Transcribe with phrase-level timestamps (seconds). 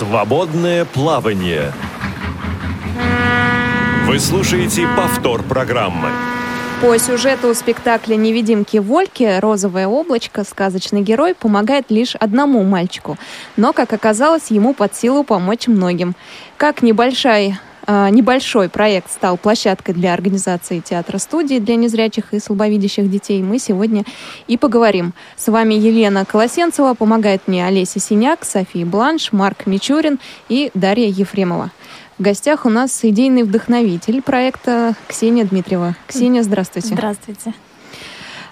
[0.00, 1.74] Свободное плавание.
[4.06, 6.08] Вы слушаете повтор программы.
[6.80, 13.18] По сюжету спектакля «Невидимки Вольки» розовое облачко, сказочный герой, помогает лишь одному мальчику.
[13.58, 16.14] Но, как оказалось, ему под силу помочь многим.
[16.56, 17.69] Как небольшой а,
[18.10, 24.04] небольшой проект стал площадкой для организации театра-студии для незрячих и слабовидящих детей, мы сегодня
[24.46, 25.12] и поговорим.
[25.36, 31.70] С вами Елена Колосенцева, помогает мне Олеся Синяк, София Бланш, Марк Мичурин и Дарья Ефремова.
[32.18, 35.96] В гостях у нас идейный вдохновитель проекта Ксения Дмитриева.
[36.06, 36.88] Ксения, здравствуйте.
[36.88, 37.54] Здравствуйте.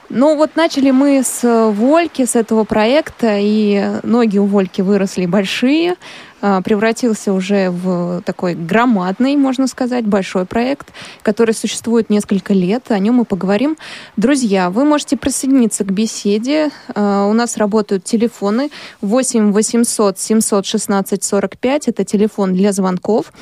[0.09, 5.97] Ну вот начали мы с Вольки, с этого проекта, и ноги у Вольки выросли большие.
[6.41, 10.93] А, превратился уже в такой громадный, можно сказать, большой проект,
[11.23, 12.91] который существует несколько лет.
[12.91, 13.77] О нем мы поговорим.
[14.17, 16.71] Друзья, вы можете присоединиться к беседе.
[16.95, 18.71] А, у нас работают телефоны
[19.01, 21.89] 8 800 716 45.
[21.89, 23.33] Это телефон для звонков.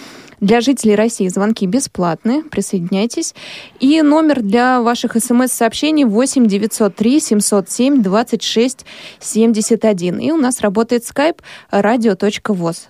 [0.40, 2.42] Для жителей России звонки бесплатны.
[2.42, 3.34] Присоединяйтесь.
[3.80, 8.86] И номер для ваших смс-сообщений 8 903 707 26
[9.18, 10.18] 71.
[10.18, 11.40] И у нас работает skype
[11.72, 12.88] radio.voz.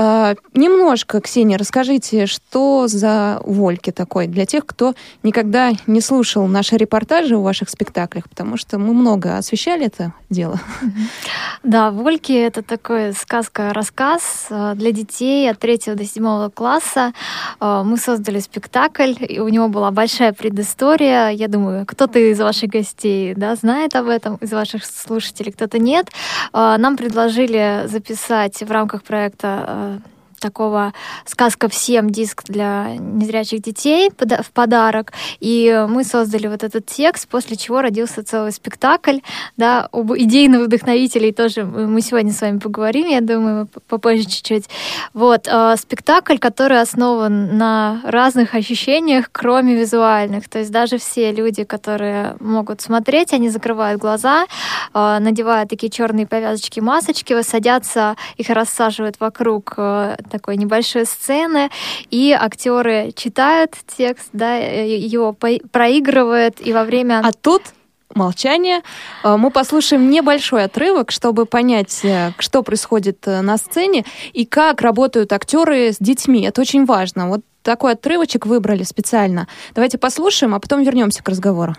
[0.00, 6.76] А, немножко, Ксения, расскажите, что за Вольки такой для тех, кто никогда не слушал наши
[6.76, 10.60] репортажи в ваших спектаклях, потому что мы много освещали это дело.
[11.64, 17.12] Да, Вольки— это такой сказка-рассказ а, для детей от 3 до 7 класса.
[17.58, 21.30] А, мы создали спектакль, и у него была большая предыстория.
[21.30, 26.06] Я думаю, кто-то из ваших гостей да, знает об этом, из ваших слушателей, кто-то нет.
[26.52, 29.98] Нам предложили записать в рамках проекта uh,
[30.38, 30.92] такого
[31.24, 35.12] «Сказка всем» диск для незрячих детей в подарок.
[35.40, 39.18] И мы создали вот этот текст, после чего родился целый спектакль.
[39.56, 44.68] Да, об идейных вдохновителей тоже мы сегодня с вами поговорим, я думаю, попозже чуть-чуть.
[45.14, 50.48] Вот, э, спектакль, который основан на разных ощущениях, кроме визуальных.
[50.48, 54.46] То есть даже все люди, которые могут смотреть, они закрывают глаза,
[54.94, 61.70] э, надевают такие черные повязочки, масочки, садятся, их рассаживают вокруг э, такой небольшой сцены,
[62.10, 67.20] и актеры читают текст, да, его проигрывают, и во время...
[67.24, 67.62] А тут
[68.14, 68.82] молчание.
[69.24, 74.82] Э, мы послушаем небольшой отрывок, чтобы понять, э, что происходит э, на сцене и как
[74.82, 76.42] работают актеры с детьми.
[76.42, 77.28] Это очень важно.
[77.28, 79.46] Вот такой отрывочек выбрали специально.
[79.74, 81.74] Давайте послушаем, а потом вернемся к разговору.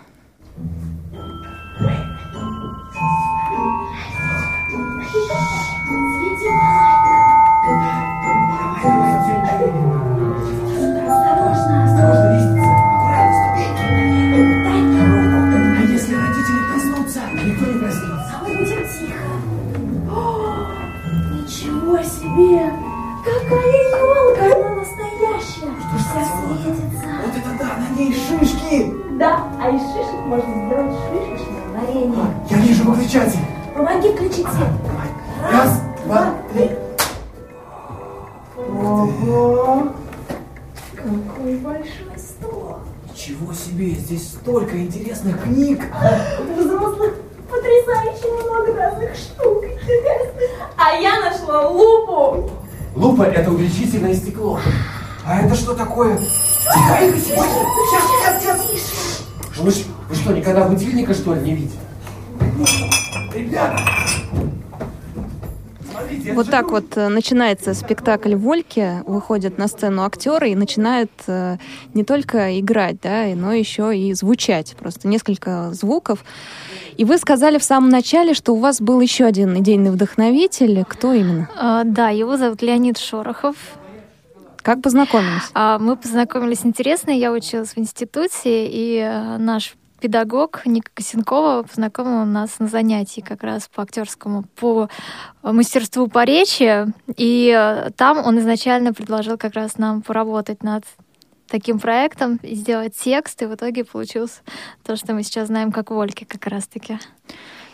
[29.20, 32.24] Да, а из шишек можно сделать шишечное варенье.
[32.48, 33.38] Я вижу выключатель.
[33.76, 34.68] Помоги включить свет.
[35.42, 36.70] Раз, Раз два, три.
[38.56, 39.88] Ого!
[40.96, 42.78] Какой большой стол.
[43.12, 45.84] Ничего себе, здесь столько интересных книг.
[46.40, 47.12] У взрослых
[47.50, 49.64] потрясающе много разных штук.
[50.78, 52.50] А я нашла лупу.
[52.96, 54.58] Лупа– это увеличительное стекло.
[55.26, 56.16] А это что такое?
[56.16, 59.09] Тихо, тихо, сейчас, сейчас, сейчас.
[59.60, 59.72] Вы,
[60.08, 61.78] вы что, никогда будильника, что ли, не видели?
[63.34, 63.78] Ребята!
[66.34, 71.58] вот так вот э, начинается спектакль Вольки, выходят на сцену актеры и начинают э,
[71.94, 76.24] не только играть, да, но еще и звучать, просто несколько звуков.
[76.96, 80.84] И вы сказали в самом начале, что у вас был еще один идейный вдохновитель.
[80.88, 81.48] Кто именно?
[81.56, 83.56] А, да, его зовут Леонид Шорохов.
[84.62, 85.50] Как познакомились?
[85.54, 87.10] А, мы познакомились интересно.
[87.10, 93.42] Я училась в институте, и э, наш педагог Ника Косенкова познакомила нас на занятии как
[93.42, 94.88] раз по актерскому, по
[95.42, 96.86] мастерству по речи.
[97.16, 100.84] И э, там он изначально предложил как раз нам поработать над
[101.48, 104.42] таким проектом и сделать текст, и в итоге получилось
[104.84, 106.98] то, что мы сейчас знаем как Вольки как раз-таки.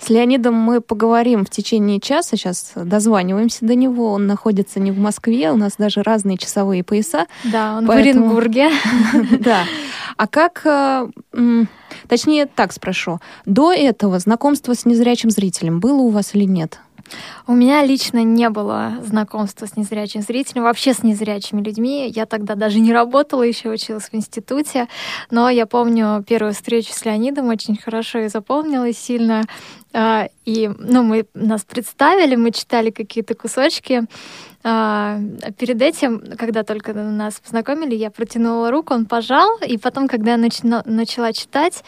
[0.01, 2.37] С Леонидом мы поговорим в течение часа.
[2.37, 4.13] Сейчас дозваниваемся до него.
[4.13, 7.27] Он находится не в Москве, у нас даже разные часовые пояса.
[7.45, 8.27] Да, он поэтому...
[8.27, 8.71] в Оренбурге.
[9.41, 9.65] Да.
[10.17, 10.63] А как...
[10.65, 11.09] Э,
[12.09, 13.21] точнее, так спрошу.
[13.45, 16.81] До этого знакомство с незрячим зрителем было у вас или нет?
[17.47, 22.11] У меня лично не было знакомства с незрячим зрителем, вообще с незрячими людьми.
[22.15, 24.89] Я тогда даже не работала, еще училась в институте.
[25.31, 29.45] Но я помню первую встречу с Леонидом очень хорошо и запомнила сильно.
[29.93, 34.03] А, и, ну, мы нас представили, мы читали какие-то кусочки.
[34.63, 35.21] А,
[35.59, 40.37] перед этим, когда только нас познакомили, я протянула руку, он пожал, и потом, когда я
[40.37, 41.85] начала, читать,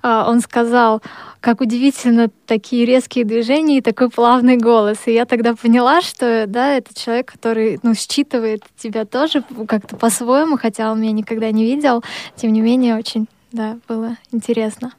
[0.00, 1.02] а, он сказал,
[1.40, 4.98] как удивительно такие резкие движения и такой плавный голос.
[5.06, 10.56] И я тогда поняла, что да, это человек, который ну, считывает тебя тоже как-то по-своему,
[10.56, 12.02] хотя он меня никогда не видел.
[12.36, 14.92] Тем не менее, очень да, было интересно.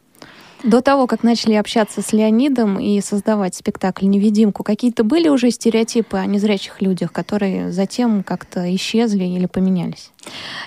[0.64, 6.18] До того, как начали общаться с Леонидом и создавать спектакль «Невидимку», какие-то были уже стереотипы
[6.18, 10.12] о незрячих людях, которые затем как-то исчезли или поменялись?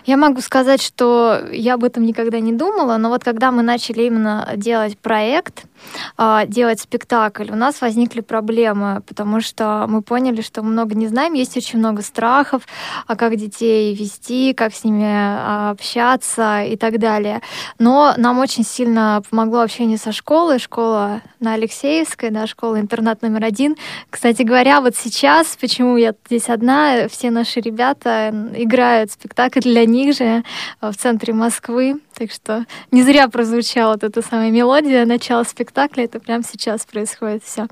[0.04, 4.02] Я могу сказать, что я об этом никогда не думала, но вот когда мы начали
[4.02, 5.64] именно делать проект,
[6.16, 11.34] а, делать спектакль, у нас возникли проблемы, потому что мы поняли, что много не знаем,
[11.34, 12.62] есть очень много страхов,
[13.06, 17.40] а как детей вести, как с ними а, общаться и так далее.
[17.78, 23.76] Но нам очень сильно помогло общение со школой, школа на Алексеевской, да, школа-интернат номер один.
[24.10, 30.16] Кстати говоря, вот сейчас, почему я здесь одна, все наши ребята играют спектакль для них
[30.16, 30.42] же
[30.80, 32.00] в центре Москвы.
[32.16, 36.04] Так что не зря прозвучала вот эта самая мелодия начала спектакля.
[36.04, 37.66] Это прямо сейчас происходит все.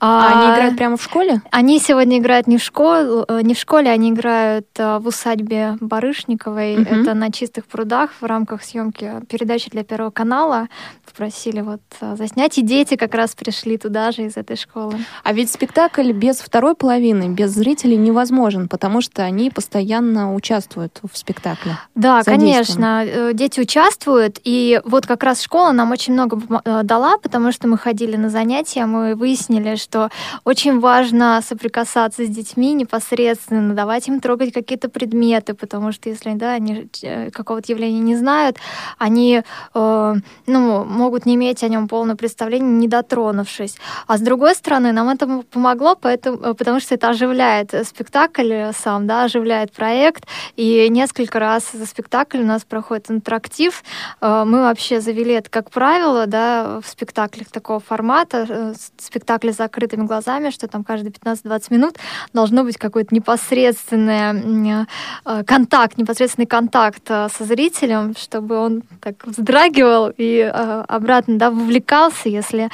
[0.00, 1.40] А, а они играют прямо в школе?
[1.50, 5.76] Они сегодня играют не в школе, э, не в школе, они играют э, в усадьбе
[5.80, 6.82] Барышниковой.
[6.82, 6.94] Угу.
[6.94, 10.68] Это на чистых прудах в рамках съемки передачи для Первого канала.
[11.06, 12.58] Попросили вот э, заснять.
[12.58, 14.94] И дети как раз пришли туда же из этой школы.
[15.22, 21.16] А ведь спектакль без второй половины, без зрителей невозможен, потому что они постоянно участвуют в
[21.16, 21.78] спектакле.
[21.94, 23.06] Да, конечно.
[23.32, 27.78] Дети участвуют, и вот как раз школа нам очень много э, дала, потому что мы
[27.78, 30.10] ходили на занятия, мы выяснили, что
[30.44, 36.52] очень важно соприкасаться с детьми непосредственно, давать им трогать какие-то предметы, потому что если да,
[36.52, 38.56] они э, какого-то явления не знают,
[38.98, 39.42] они
[39.74, 40.14] э,
[40.46, 43.76] ну, могут не иметь о нем полное представление, не дотронувшись.
[44.06, 49.06] А с другой стороны, нам это помогло, поэтому, э, потому что это оживляет спектакль сам,
[49.06, 50.26] да, оживляет проект,
[50.56, 53.82] и несколько раз за спектакль у нас проходит интерактив коллектив.
[54.20, 59.56] Э, мы вообще завели это как правило, да, в спектаклях такого формата, э, спектакли с
[59.56, 61.96] закрытыми глазами, что там каждые 15-20 минут
[62.32, 64.86] должно быть какой-то непосредственный
[65.24, 72.68] э, контакт, непосредственный контакт со зрителем, чтобы он так вздрагивал и обратно, да, вовлекался, если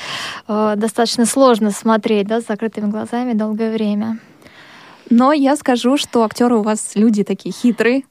[0.49, 4.19] достаточно сложно смотреть, да, с закрытыми глазами долгое время.
[5.11, 8.03] Но я скажу, что актеры у вас люди такие хитрые.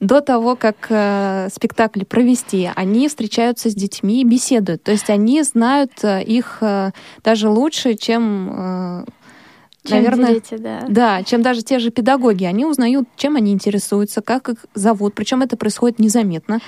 [0.00, 4.82] До того, как э, спектакль провести, они встречаются с детьми и беседуют.
[4.82, 6.90] То есть они знают э, их э,
[7.24, 9.04] даже лучше, чем э,
[9.84, 10.84] чем наверное, дети, да.
[10.88, 12.44] Да, чем даже те же педагоги.
[12.44, 15.14] Они узнают, чем они интересуются, как их зовут.
[15.14, 16.60] Причем это происходит незаметно.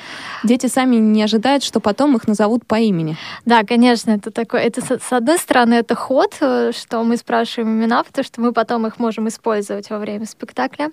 [0.43, 3.17] Дети сами не ожидают, что потом их назовут по имени.
[3.45, 4.63] Да, конечно, это такое.
[4.63, 8.85] Это с одной стороны это ход, э, что мы спрашиваем имена, потому что мы потом
[8.87, 10.91] их можем использовать во время спектакля.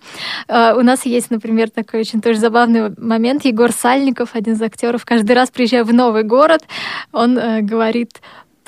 [0.47, 3.45] Uh, у нас есть, например, такой очень тоже забавный момент.
[3.45, 6.63] Егор Сальников, один из актеров, каждый раз приезжая в новый город,
[7.11, 8.21] он uh, говорит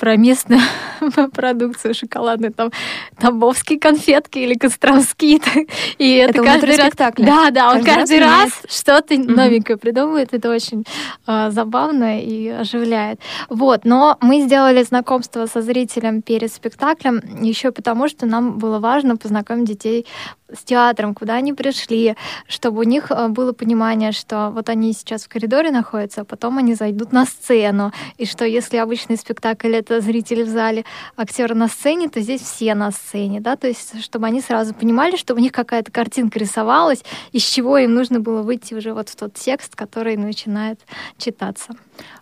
[0.04, 0.60] про местную
[1.32, 2.70] продукцию шоколадную, там
[3.18, 5.40] Тамбовские конфетки или Костромские.
[5.98, 6.86] И это, это каждый раз...
[6.88, 7.24] спектакля.
[7.24, 9.34] Да, да, он каждый, каждый раз, раз что-то mm-hmm.
[9.34, 10.34] новенькое придумывает.
[10.34, 10.84] Это очень
[11.26, 13.18] э, забавно и оживляет.
[13.48, 19.16] Вот, но мы сделали знакомство со зрителем перед спектаклем еще потому, что нам было важно
[19.16, 20.06] познакомить детей
[20.52, 25.24] с театром, куда они пришли, чтобы у них э, было понимание, что вот они сейчас
[25.24, 29.93] в коридоре находятся, а потом они зайдут на сцену, и что если обычный спектакль— это
[30.00, 30.84] зрители в зале,
[31.16, 35.16] актеры на сцене, то здесь все на сцене, да, то есть чтобы они сразу понимали,
[35.16, 39.16] что у них какая-то картинка рисовалась, из чего им нужно было выйти уже вот в
[39.16, 40.80] тот текст, который начинает
[41.18, 41.74] читаться.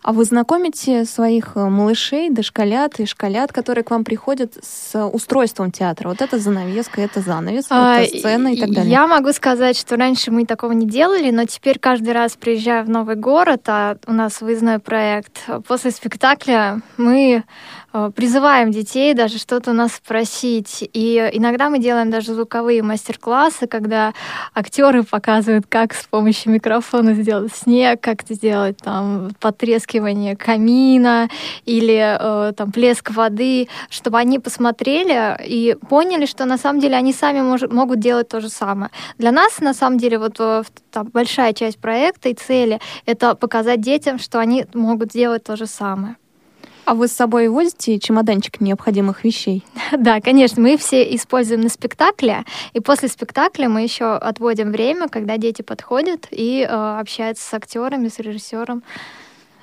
[0.03, 5.71] А вы знакомите своих э, малышей, дошколят и школят, которые к вам приходят с устройством
[5.71, 6.09] театра?
[6.09, 8.91] Вот это занавеска, это занавес, а, это сцена и так далее.
[8.91, 12.91] Я могу сказать, что раньше мы такого не делали, но теперь каждый раз приезжая в
[12.91, 17.43] новый город, а у нас выездной проект, после спектакля мы Э,
[18.15, 20.89] призываем детей даже что-то у нас спросить.
[20.93, 24.15] И иногда мы делаем даже звуковые мастер-классы, когда
[24.55, 31.29] актеры показывают, как с помощью микрофона сделать снег, как сделать там потрескивание камина
[31.67, 37.13] или э, там плеск воды, чтобы они посмотрели и поняли, что на самом деле они
[37.13, 38.91] сами мож- могут делать то же самое.
[39.19, 43.81] Для нас на самом деле вот э, там, большая часть проекта и цели это показать
[43.81, 46.17] детям, что они могут сделать то же самое.
[46.85, 49.65] А вы с собой возите чемоданчик необходимых вещей?
[49.97, 55.37] Да, конечно, мы все используем на спектакле, и после спектакля мы еще отводим время, когда
[55.37, 58.83] дети подходят и э, общаются с актерами, с режиссером.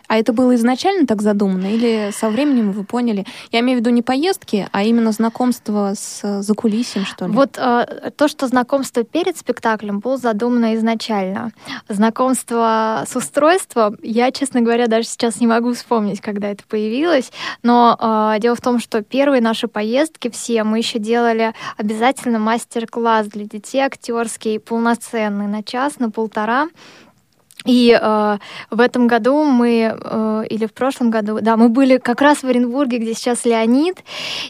[0.09, 3.27] А это было изначально так задумано или со временем вы поняли?
[3.51, 7.31] Я имею в виду не поездки, а именно знакомство с закулисьем, что ли?
[7.31, 11.51] Вот э, то, что знакомство перед спектаклем было задумано изначально.
[11.87, 17.95] Знакомство с устройством, я, честно говоря, даже сейчас не могу вспомнить, когда это появилось, но
[18.35, 23.45] э, дело в том, что первые наши поездки все мы еще делали обязательно мастер-класс для
[23.45, 26.67] детей актерский, полноценный, на час, на полтора,
[27.69, 28.37] и э,
[28.71, 32.45] в этом году мы, э, или в прошлом году, да, мы были как раз в
[32.45, 34.03] Оренбурге, где сейчас Леонид,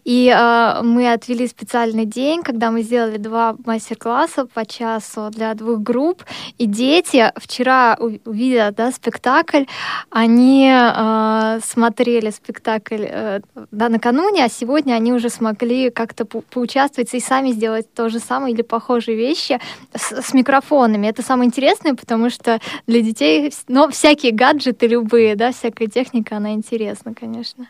[0.05, 5.79] и э, мы отвели специальный день, когда мы сделали два мастер-класса по часу для двух
[5.79, 6.23] групп,
[6.57, 9.65] и дети вчера увидели да, спектакль,
[10.09, 17.13] они э, смотрели спектакль э, да, накануне, а сегодня они уже смогли как-то по поучаствовать
[17.13, 19.59] и сами сделать то же самое или похожие вещи
[19.93, 21.07] с, с микрофонами.
[21.07, 26.53] Это самое интересное, потому что для детей, но всякие гаджеты любые, да, всякая техника, она
[26.53, 27.67] интересна, конечно.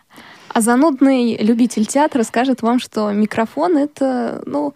[0.50, 4.74] А занудный любитель театра скажет вам, что микрофон— это, ну,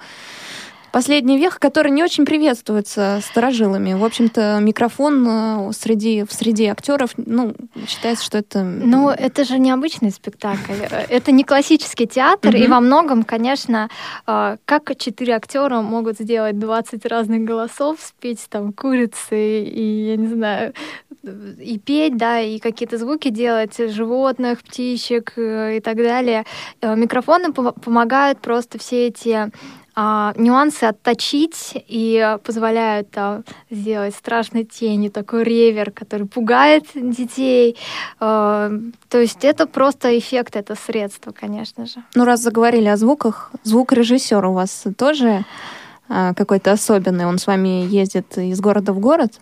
[0.94, 3.94] последний век, который не очень приветствуется сторожилами.
[3.94, 7.56] В общем-то, микрофон э, среди, в среде актеров, ну,
[7.88, 8.64] считается, что это...
[8.64, 10.74] Ну, это же необычный спектакль.
[11.10, 13.90] Это не классический театр, и во многом, конечно,
[14.28, 20.28] э, как четыре актера могут сделать 20 разных голосов, спеть там курицы и, я не
[20.28, 20.74] знаю,
[21.60, 26.46] и петь, да, и какие-то звуки делать, животных, птичек э, и так далее.
[26.84, 29.50] Микрофоны помогают просто все эти
[29.96, 37.78] а, нюансы отточить и позволяют а, сделать страшной тени, такой ревер, который пугает детей.
[38.20, 38.72] А,
[39.10, 42.04] то есть это просто эффект, это средство, конечно же.
[42.16, 45.46] Ну, раз заговорили о звуках, звукорежиссер у вас тоже
[46.08, 47.26] какой-то особенный?
[47.26, 49.34] Он с вами ездит из города в город?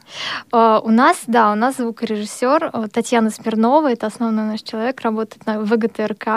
[0.51, 5.45] А, у нас, да, у нас звукорежиссер э, Татьяна Смирнова, это основной наш человек, работает
[5.45, 6.27] на ВГТРК.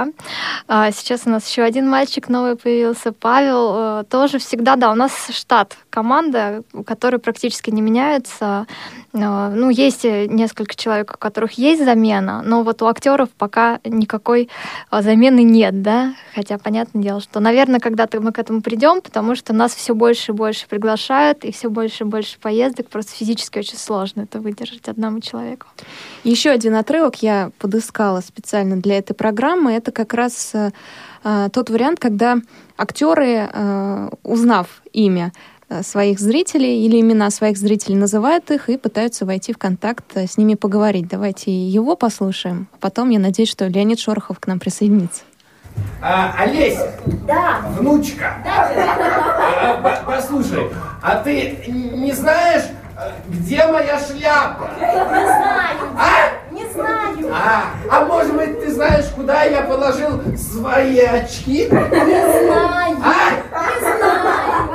[0.67, 4.01] А, сейчас у нас еще один мальчик новый появился, Павел.
[4.01, 8.67] Э, тоже всегда, да, у нас штат, команда, которые практически не меняются.
[9.13, 14.49] Ну, есть несколько человек, у которых есть замена, но вот у актеров пока никакой
[14.91, 19.53] замены нет, да, хотя понятное дело, что, наверное, когда-то мы к этому придем, потому что
[19.53, 22.89] нас все больше больше и больше приглашают, и все больше и больше поездок.
[22.89, 25.67] Просто физически очень сложно это выдержать одному человеку.
[26.23, 29.73] Еще один отрывок я подыскала специально для этой программы.
[29.73, 30.71] Это как раз э,
[31.25, 32.39] э тот вариант, когда
[32.77, 35.33] актеры, э, узнав имя
[35.69, 40.27] э, своих зрителей или имена своих зрителей, называют их и пытаются войти в контакт э,
[40.27, 41.09] с ними поговорить.
[41.09, 42.69] Давайте его послушаем.
[42.81, 45.23] Потом я надеюсь, что Леонид Шорохов к нам присоединится.
[46.03, 46.93] А, Олеся.
[47.27, 47.63] Да.
[47.71, 48.35] Внучка.
[48.45, 48.71] Да.
[49.83, 52.65] А, послушай, а ты не знаешь,
[53.27, 54.71] где моя шляпа?
[54.79, 55.79] Не знаю.
[55.99, 56.53] А?
[56.53, 57.33] Не знаю.
[57.33, 61.69] А, а может быть ты знаешь, куда я положил свои очки?
[61.69, 62.99] Не знаю.
[63.03, 63.71] А?
[63.71, 64.71] Не знаю.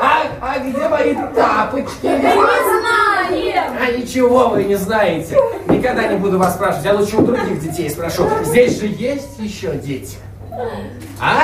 [0.00, 2.06] А, а где мои тапочки?
[2.06, 3.03] Не знаю.
[3.84, 5.36] А ничего вы не знаете.
[5.68, 6.86] Никогда не буду вас спрашивать.
[6.86, 8.26] Я лучше у других детей спрошу.
[8.42, 10.16] Здесь же есть еще дети?
[10.50, 10.68] А?
[11.20, 11.42] А?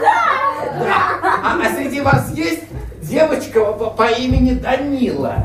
[0.00, 0.96] Да.
[1.44, 2.64] А, а среди вас есть
[3.02, 5.36] девочка по, по имени Данила?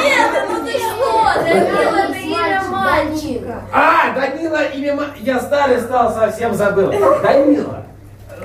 [0.00, 1.22] Нет, ну ты что?
[1.44, 3.62] Данила это имя мальчика.
[3.70, 5.18] А, Данила имя мальчика.
[5.20, 6.90] Я старый стал, совсем забыл.
[7.22, 7.84] Данила,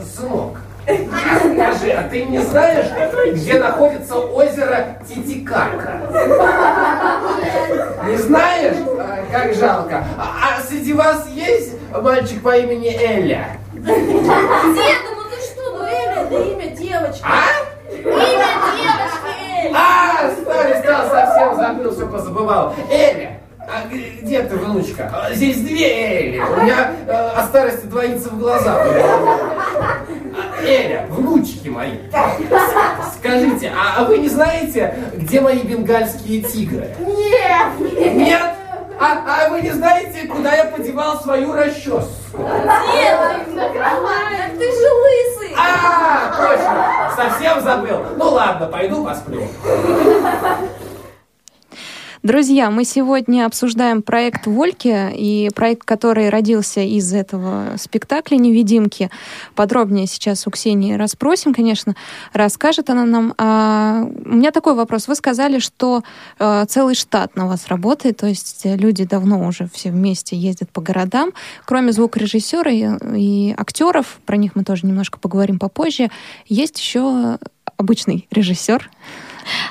[0.02, 2.88] сынок, Скажи, а ты не знаешь,
[3.34, 6.01] где находится озеро Титикака?
[8.08, 8.77] Не знаешь?
[9.29, 10.06] Как жалко.
[10.17, 13.58] А, а среди вас есть мальчик по имени Эля?
[13.74, 17.24] Деда, ну ты что, ну Эля это имя девочки.
[17.24, 17.91] А?
[17.91, 19.75] Имя девочки Эля.
[19.75, 22.74] А, старый стал, совсем забыл, все позабывал.
[22.89, 25.12] Эля, а где ты, внучка?
[25.13, 26.39] А, здесь две Эли.
[26.39, 28.88] У меня э, о старости двоится в глазах.
[30.68, 31.94] Эля, внучки мои,
[33.16, 36.94] скажите, а, а вы не знаете, где мои бенгальские тигры?
[37.00, 38.16] Нет.
[38.16, 38.42] Нет?
[39.00, 42.10] А, а вы не знаете, куда я подевал свою расческу?
[42.38, 44.58] Нет, на кровать.
[44.58, 45.56] Ты же лысый.
[45.56, 48.00] А, точно, совсем забыл.
[48.18, 49.48] Ну ладно, пойду посплю.
[52.27, 59.10] Друзья, мы сегодня обсуждаем проект «Вольки» и проект, который родился из этого спектакля «Невидимки».
[59.55, 61.96] Подробнее сейчас у Ксении расспросим, конечно,
[62.34, 63.34] расскажет она нам.
[63.38, 65.07] А, у меня такой вопрос.
[65.07, 66.03] Вы сказали, что
[66.38, 70.81] а, целый штат на вас работает, то есть люди давно уже все вместе ездят по
[70.81, 71.31] городам.
[71.63, 76.12] Кроме звукорежиссера и, и актеров, про них мы тоже немножко поговорим попозже,
[76.46, 77.38] есть еще
[77.77, 78.89] обычный режиссер.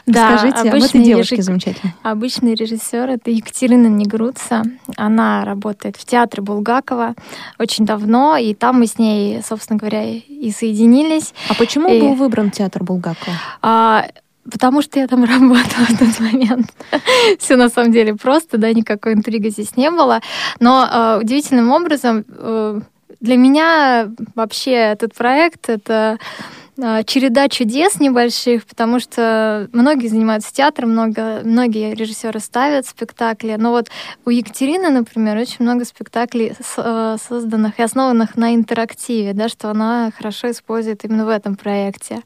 [0.06, 1.94] Да, Скажите об этой девушке замечательной.
[2.02, 4.62] Обычный режиссер это Екатерина Негруца.
[4.96, 7.14] Она работает в театре Булгакова
[7.58, 11.34] очень давно, и там мы с ней, собственно говоря, и соединились.
[11.48, 12.00] А почему и...
[12.00, 13.36] был выбран театр Булгакова?
[13.62, 14.06] А,
[14.50, 16.72] потому что я там работала в тот момент.
[17.38, 20.20] Все на самом деле просто, да, никакой интриги здесь не было.
[20.60, 22.80] Но э, удивительным образом э,
[23.20, 26.18] для меня вообще этот проект это
[26.78, 33.56] череда чудес небольших, потому что многие занимаются театром, много, многие режиссеры ставят спектакли.
[33.58, 33.88] Но вот
[34.26, 40.10] у Екатерины, например, очень много спектаклей э, созданных и основанных на интерактиве, да, что она
[40.16, 42.20] хорошо использует именно в этом проекте.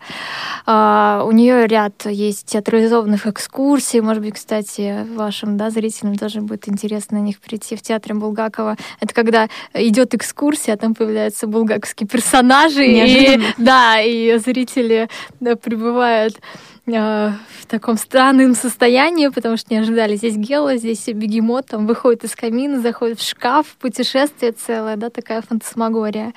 [0.67, 4.01] А, у нее ряд есть театрализованных экскурсий.
[4.01, 8.77] Может быть, кстати, вашим да, зрителям тоже будет интересно на них прийти в театре Булгакова.
[9.01, 12.87] Это когда идет экскурсия, а там появляются булгаковские персонажи.
[12.87, 13.45] Неожиданно.
[13.45, 15.09] И, да, и зрители
[15.41, 16.41] да, пребывают
[16.87, 17.31] э,
[17.61, 20.17] в таком странном состоянии, потому что не ожидали.
[20.17, 25.43] Здесь Гела, здесь бегемот, там выходит из камина, заходит в шкаф, путешествие целое, да, такая
[25.43, 26.33] фантасмагория.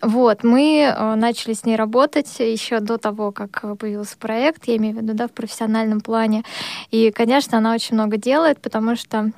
[0.00, 4.94] Вот, мы э, начали с ней работать еще до того, как появился проект, я имею
[4.94, 6.44] в виду, да, в профессиональном плане.
[6.90, 9.32] И, конечно, она очень много делает, потому что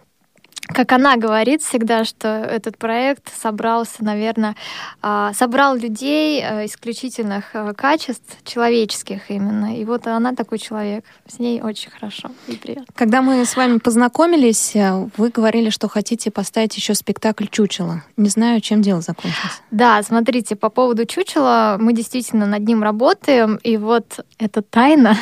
[0.67, 4.55] как она говорит всегда, что этот проект собрался, наверное,
[5.03, 9.77] а, собрал людей э, исключительных э, качеств, человеческих именно.
[9.77, 11.05] И вот она такой человек.
[11.27, 12.87] С ней очень хорошо и приятно.
[12.95, 18.03] Когда мы с вами познакомились, э, вы говорили, что хотите поставить еще спектакль «Чучело».
[18.17, 19.63] Не знаю, чем дело закончилось.
[19.71, 25.17] Да, смотрите, по поводу «Чучела» мы действительно над ним работаем, и вот это тайна.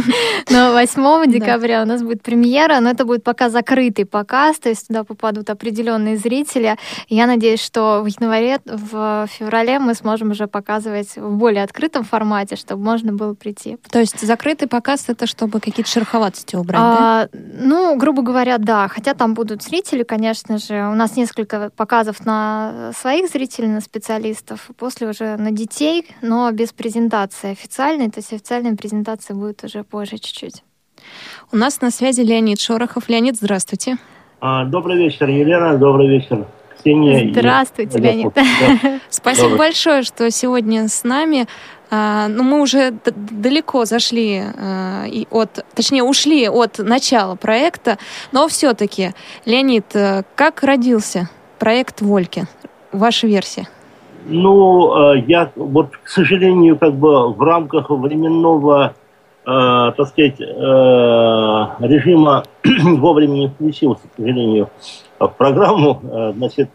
[0.50, 4.81] Но 8 декабря у нас будет премьера, но это будет пока закрытый показ, то есть
[4.82, 6.76] туда попадут определенные зрители.
[7.08, 12.56] Я надеюсь, что в январе, в феврале мы сможем уже показывать в более открытом формате,
[12.56, 13.78] чтобы можно было прийти.
[13.90, 17.38] То есть закрытый показ это чтобы какие-то шероховатости убрать, а, да?
[17.58, 18.88] Ну, грубо говоря, да.
[18.88, 20.88] Хотя там будут зрители, конечно же.
[20.90, 26.72] У нас несколько показов на своих зрителей, на специалистов, после уже на детей, но без
[26.72, 28.10] презентации официальной.
[28.10, 30.62] То есть официальная презентация будет уже позже чуть-чуть.
[31.50, 33.08] У нас на связи Леонид Шорохов.
[33.08, 33.98] Леонид, здравствуйте.
[34.44, 35.78] А, добрый вечер, Елена.
[35.78, 37.30] Добрый вечер, Ксения.
[37.30, 38.02] Здравствуйте, и...
[38.02, 38.32] Леонид.
[39.08, 39.58] Спасибо добрый.
[39.68, 41.46] большое, что сегодня с нами.
[41.92, 47.98] А, ну, мы уже далеко зашли а, и от, точнее, ушли от начала проекта,
[48.32, 49.12] но все-таки,
[49.44, 49.84] Леонид,
[50.34, 52.46] как родился проект Вольки?
[52.90, 53.68] Ваша версия?
[54.26, 58.96] Ну, я вот, к сожалению, как бы в рамках временного
[59.46, 60.44] э, так сказать, э,
[61.86, 62.44] режима
[62.84, 64.70] вовремя не включился, к сожалению,
[65.18, 66.00] в программу.
[66.04, 66.70] Э, значит,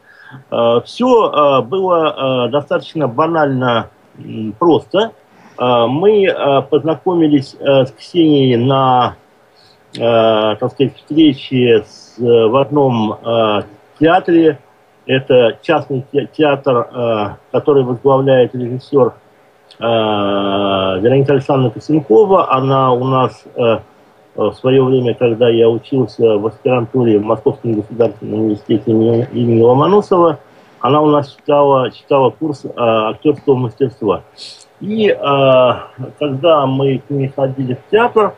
[0.51, 5.11] э, все э, было э, достаточно банально э, просто.
[5.57, 9.15] Э, мы э, познакомились э, с Ксенией на,
[9.95, 13.61] э, так сказать, встрече с, э, в одном э,
[13.99, 14.59] театре.
[15.05, 19.13] Это частный театр, э, который возглавляет режиссер
[19.79, 23.79] Вероника Александровна Косенкова, она у нас э,
[24.37, 30.39] в свое время, когда я учился в аспирантуре в Московском государственном университете имени, Ломоносова,
[30.79, 34.21] она у нас читала, читала курс э, актерского мастерства.
[34.79, 35.71] И э,
[36.19, 38.35] когда мы к ней ходили в театр,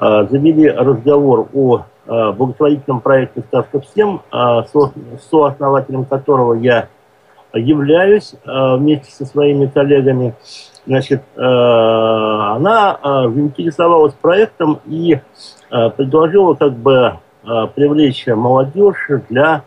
[0.00, 4.92] э, завели разговор о э, благотворительном проекте «Сказка всем», э, со,
[5.30, 6.88] сооснователем которого я
[7.52, 10.34] являюсь э, вместе со своими коллегами.
[10.84, 15.20] Значит, э, она э, заинтересовалась проектом и
[15.70, 17.18] э, предложила как бы
[17.74, 19.64] привлечь молодежь для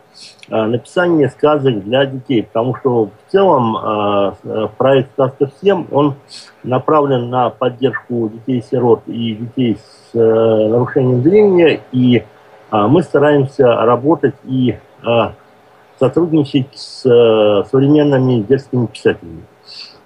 [0.48, 4.34] написания сказок для детей, потому что в целом
[4.78, 6.14] проект «Сказка всем» он
[6.62, 12.24] направлен на поддержку детей-сирот и детей с нарушением зрения, и
[12.70, 14.78] мы стараемся работать и
[15.98, 17.02] сотрудничать с
[17.70, 19.42] современными детскими писателями.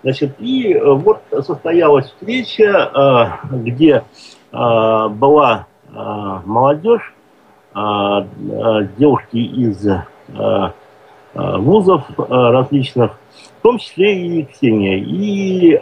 [0.03, 2.91] Значит, и э, вот состоялась встреча,
[3.53, 4.05] э, где
[4.53, 7.13] э, была молодежь,
[7.75, 9.85] девушки из
[11.35, 13.19] вузов различных,
[13.59, 14.99] в том числе и Ксения.
[14.99, 15.77] И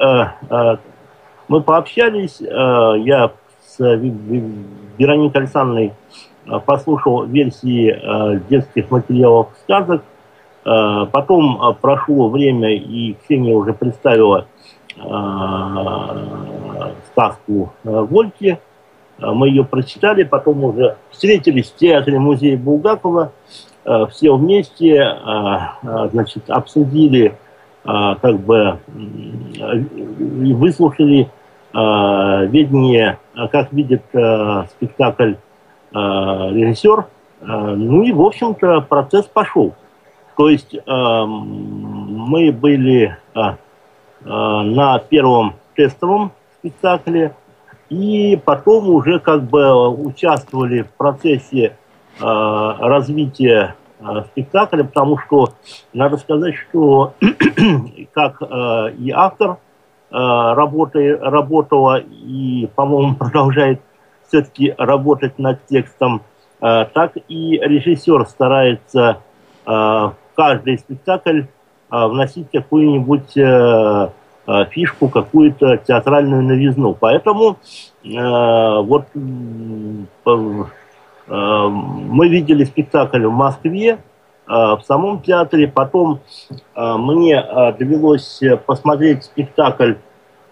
[1.48, 3.32] мы пообщались, я
[3.66, 5.92] с Вероникой Александровной
[6.64, 10.02] послушал версии детских материалов сказок,
[10.64, 14.46] потом э, прошло время, и Ксения уже представила
[14.96, 15.00] э,
[17.10, 18.58] сказку Вольки.
[19.18, 23.32] Мы ее прочитали, потом уже встретились в театре музея Булгакова.
[24.10, 25.16] Все вместе
[25.82, 27.34] значит, обсудили,
[27.82, 28.78] как бы,
[30.12, 31.28] выслушали
[31.72, 33.18] видение,
[33.50, 35.32] как видит спектакль
[35.92, 37.06] режиссер.
[37.40, 39.74] Ну и, в общем-то, процесс пошел.
[40.38, 43.18] То есть мы были
[44.24, 47.34] на первом тестовом спектакле,
[47.88, 51.76] и потом уже как бы участвовали в процессе
[52.20, 55.54] э, развития э, спектакля, потому что
[55.92, 57.14] надо сказать, что
[58.12, 59.56] как э, и автор э,
[60.10, 63.80] работы, работала и, по-моему, продолжает
[64.28, 66.22] все-таки работать над текстом,
[66.60, 69.22] э, так и режиссер старается
[69.66, 71.46] э, каждый спектакль э,
[71.90, 74.08] вносить какую-нибудь э,
[74.50, 76.96] Э, фишку, какую-то театральную новизну.
[76.98, 77.58] Поэтому
[78.02, 79.04] э, вот
[81.26, 83.98] мы видели спектакль в Москве,
[84.46, 85.68] в самом театре.
[85.68, 86.20] Потом
[86.74, 87.42] мне
[87.78, 89.96] довелось посмотреть спектакль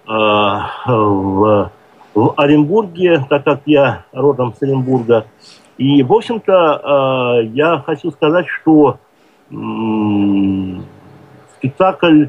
[0.07, 1.71] в,
[2.15, 5.25] в Оренбурге, так как я родом с Оренбурга.
[5.79, 8.99] И, в общем-то, я хочу сказать, что
[11.59, 12.27] спектакль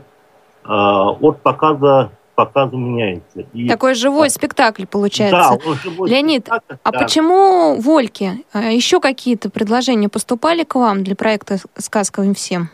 [0.64, 3.46] а, от показа показу меняется.
[3.54, 5.58] И, Такой живой спектакль получается.
[5.60, 7.00] Да, живой Леонид, спектакль, а да.
[7.00, 8.46] почему Вольки?
[8.54, 12.70] А еще какие-то предложения поступали к вам для проекта «Сказка им всем»?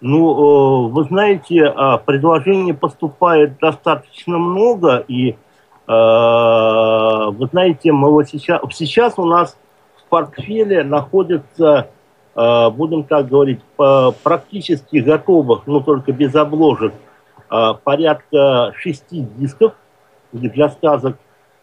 [0.00, 5.34] Ну, э, вы знаете, а, предложений поступает достаточно много, и э,
[5.86, 9.58] вы знаете, мы вот сейчас, сейчас у нас
[9.96, 11.90] в портфеле находится
[12.36, 16.92] будем так говорить, практически готовых, но только без обложек,
[17.50, 19.72] э, порядка шести дисков
[20.32, 21.16] для сказок.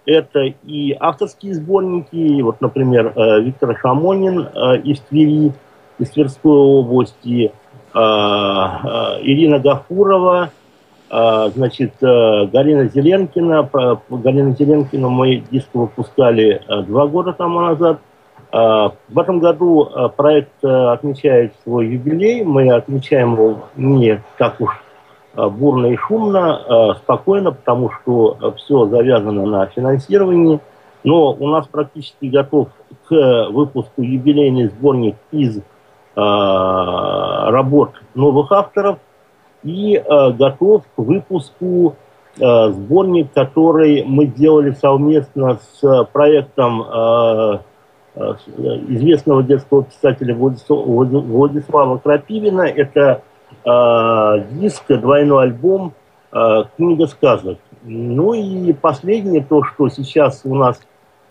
[0.06, 4.48] Это и авторские сборники, вот, например, э, Виктор Шамонин
[4.84, 5.54] из Твери,
[6.00, 7.52] из Тверской области,
[7.94, 10.50] Ирина Гафурова,
[11.10, 13.70] значит, Галина Зеленкина.
[14.10, 18.00] Галина Зеленкина мы диск выпускали два года тому назад–
[18.54, 22.44] в этом году а, проект а, отмечает свой юбилей.
[22.44, 24.80] Мы отмечаем его не так уж
[25.36, 30.60] бурно и шумно, спокойно, потому что все завязано на финансировании.
[31.04, 32.68] Но у нас практически готов
[33.10, 35.60] к выпуску юбилейный сборник из
[36.16, 39.00] работ новых авторов
[39.64, 41.96] и готов к выпуску
[42.38, 47.60] сборник, который мы делали совместно с проектом Э,
[48.16, 52.62] известного детского писателя Владислава Крапивина.
[52.62, 53.22] Это
[53.66, 55.94] э, диск, двойной альбом
[56.32, 57.58] э, «Книга сказок».
[57.84, 60.80] Ну и последнее, то, что сейчас у нас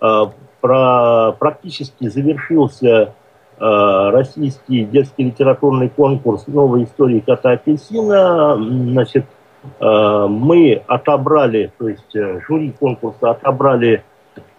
[0.00, 0.24] э,
[0.60, 8.56] про, практически завершился э, российский детский литературный конкурс «Новая история кота апельсина».
[8.56, 9.26] Значит,
[9.80, 14.11] э, мы отобрали, то есть э, жюри конкурса отобрали Э,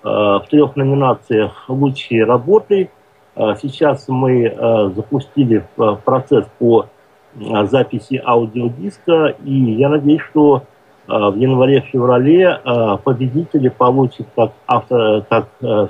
[0.04, 2.90] в трех номинациях лучшие работы.
[3.36, 5.66] Э, сейчас мы э, запустили
[6.04, 6.88] процесс по
[7.36, 10.62] записи аудиодиска, и я надеюсь, что
[11.08, 12.62] в январе-феврале
[13.04, 15.48] победители получат как, автор, как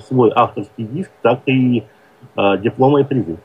[0.08, 1.84] свой авторский диск, так и
[2.38, 3.38] дипломы и призы.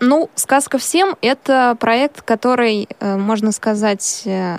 [0.00, 4.58] Ну, «Сказка всем»— это проект, который, э, можно сказать, э,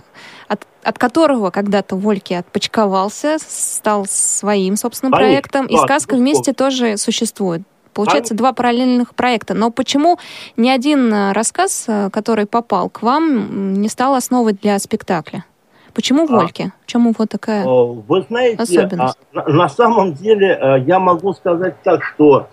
[0.84, 6.98] от, от которого когда-то Вольки отпочковался, стал своим собственным Конечно, проектом, и «Сказка вместе» тоже
[6.98, 7.62] существует.
[7.94, 9.54] Получается, два параллельных проекта.
[9.54, 10.18] Но почему
[10.58, 15.46] ни один э, рассказ, который попал к вам, не стал основой для спектакля?
[15.94, 16.28] Почему а.
[16.28, 16.72] Вольки?
[16.82, 19.18] В чем его такая Вы знаете, особенность?
[19.36, 22.48] А, на самом деле я могу сказать так, что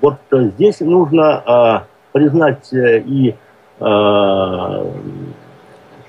[0.00, 1.80] вот здесь нужно э,
[2.12, 3.34] признать э, и э,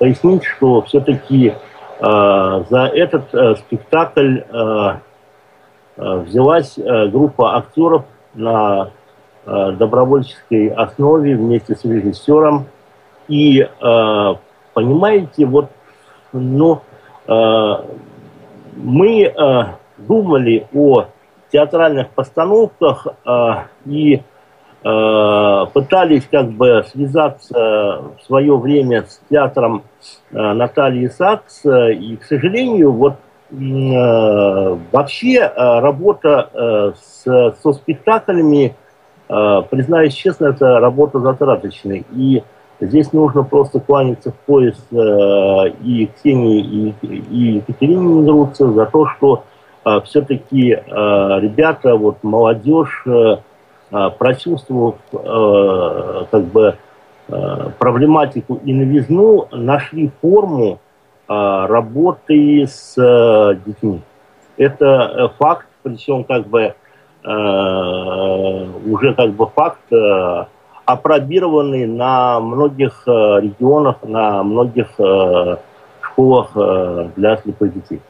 [0.02, 1.54] пояснить, что все-таки
[2.00, 4.94] э, за этот э, спектакль э,
[5.98, 8.90] э, взялась э, группа актеров на
[9.46, 12.66] э, добровольческой основе вместе с режиссером.
[13.28, 14.36] И э,
[14.74, 15.70] понимаете, вот,
[16.34, 16.82] ну,
[17.28, 17.76] э,
[18.76, 19.64] мы э,
[20.00, 21.06] думали о
[21.52, 23.54] театральных постановках э,
[23.86, 24.22] и э,
[24.84, 29.84] пытались как бы связаться в свое время с театром
[30.32, 31.64] э, Натальи Сакс.
[31.66, 33.14] И, к сожалению, вот
[33.52, 38.76] э, вообще э, работа э, с, со спектаклями,
[39.30, 42.04] э, признаюсь честно, это работа затраточная.
[42.16, 42.42] И
[42.80, 44.96] здесь нужно просто кланяться в пояс э,
[45.84, 49.44] и Ксении, и, и Екатерине Негруце за то, что
[50.06, 53.38] все-таки ребята, вот молодежь, э,
[53.92, 56.78] прочувствовав э, как бы
[57.80, 60.80] проблематику и новизну, нашли форму
[61.28, 62.96] работы с
[63.66, 64.02] детьми.
[64.58, 66.76] Это факт, причем как бы
[67.24, 69.80] уже как бы факт
[70.86, 74.88] опробированный на многих регионах, на многих
[76.02, 76.52] школах
[77.16, 78.02] для слепых детей.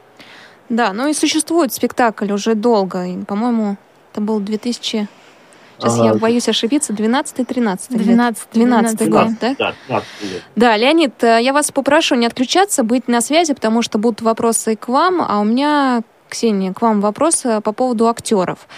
[0.68, 3.04] Да, ну и существует спектакль уже долго.
[3.28, 3.76] По-моему,
[4.10, 5.06] это был 2000...
[5.82, 9.56] Сейчас а, я боюсь ошибиться, 12-13 12 12 год, да?
[9.58, 13.98] Да, 12 Да, Леонид, э, я вас попрошу не отключаться, быть на связи, потому что
[13.98, 18.68] будут вопросы к вам, а у меня, Ксения, к вам вопрос э, по поводу актеров.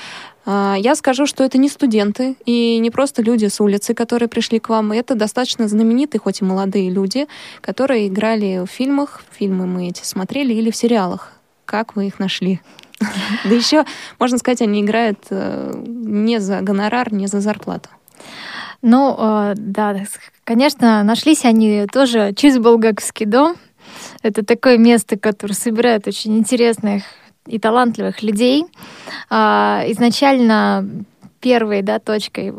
[0.46, 4.58] Э, я скажу, что это не студенты и не просто люди с улицы, которые пришли
[4.58, 4.92] к вам.
[4.92, 7.26] Это достаточно знаменитые, хоть и молодые люди,
[7.60, 11.32] которые играли в фильмах, фильмы мы эти смотрели, или в сериалах.
[11.66, 12.60] Как вы их нашли?
[13.44, 13.84] Да еще,
[14.18, 15.72] можно сказать, они играют э,
[16.14, 17.88] не за гонорар, не за зарплату.
[18.82, 19.96] Ну, э, да,
[20.44, 23.56] конечно, нашлись они тоже через Болгаковский дом.
[24.22, 27.04] Это такое место, которое собирает очень интересных
[27.46, 28.64] и талантливых людей.
[29.30, 30.88] А, изначально
[31.44, 32.54] первой да, точкой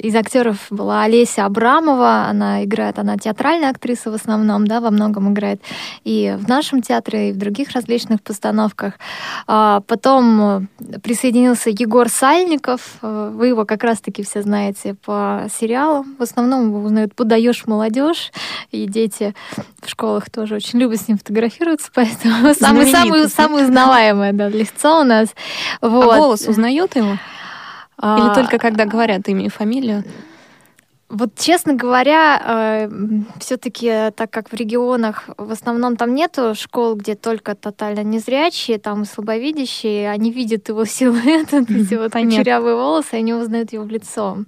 [0.00, 2.26] из актеров была Олеся Абрамова.
[2.28, 5.60] Она играет, она театральная актриса в основном, да, во многом играет
[6.04, 8.94] и в нашем театре, и в других различных постановках.
[9.48, 10.68] А потом
[11.02, 12.80] присоединился Егор Сальников.
[13.02, 16.06] Вы его как раз-таки все знаете по сериалу.
[16.18, 18.30] В основном его узнают «Подаешь молодежь»,
[18.70, 19.34] и дети
[19.82, 25.04] в школах тоже очень любят с ним фотографироваться, поэтому самый, самый, узнаваемое да, лицо у
[25.04, 25.28] нас.
[25.80, 26.04] Вот.
[26.04, 27.18] А голос узнают его?
[28.02, 30.04] Или а, только когда говорят имя и фамилию?
[31.08, 32.90] Вот, честно говоря, э,
[33.38, 39.04] все-таки, так как в регионах в основном там нету школ, где только тотально незрячие, там
[39.04, 44.38] слабовидящие, они видят его силуэт, эти вот кучерявые волосы, они узнают его в лицо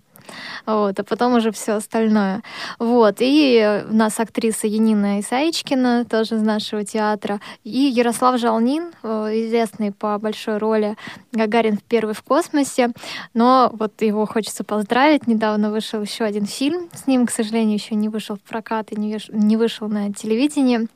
[0.66, 2.42] вот, а потом уже все остальное.
[2.78, 9.08] Вот, и у нас актриса Янина Исаичкина, тоже из нашего театра, и Ярослав Жалнин, э,
[9.46, 10.96] известный по большой роли
[11.32, 12.90] Гагарин в первый в космосе,
[13.34, 17.94] но вот его хочется поздравить, недавно вышел еще один фильм с ним, к сожалению, еще
[17.94, 20.88] не вышел в прокат и не вышел на телевидении.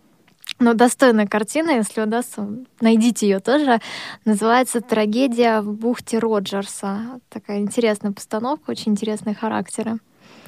[0.62, 2.46] Но достойная картина, если удастся,
[2.80, 3.80] найдите ее тоже.
[4.24, 7.20] Называется «Трагедия в бухте Роджерса».
[7.30, 9.98] Такая интересная постановка, очень интересные характеры.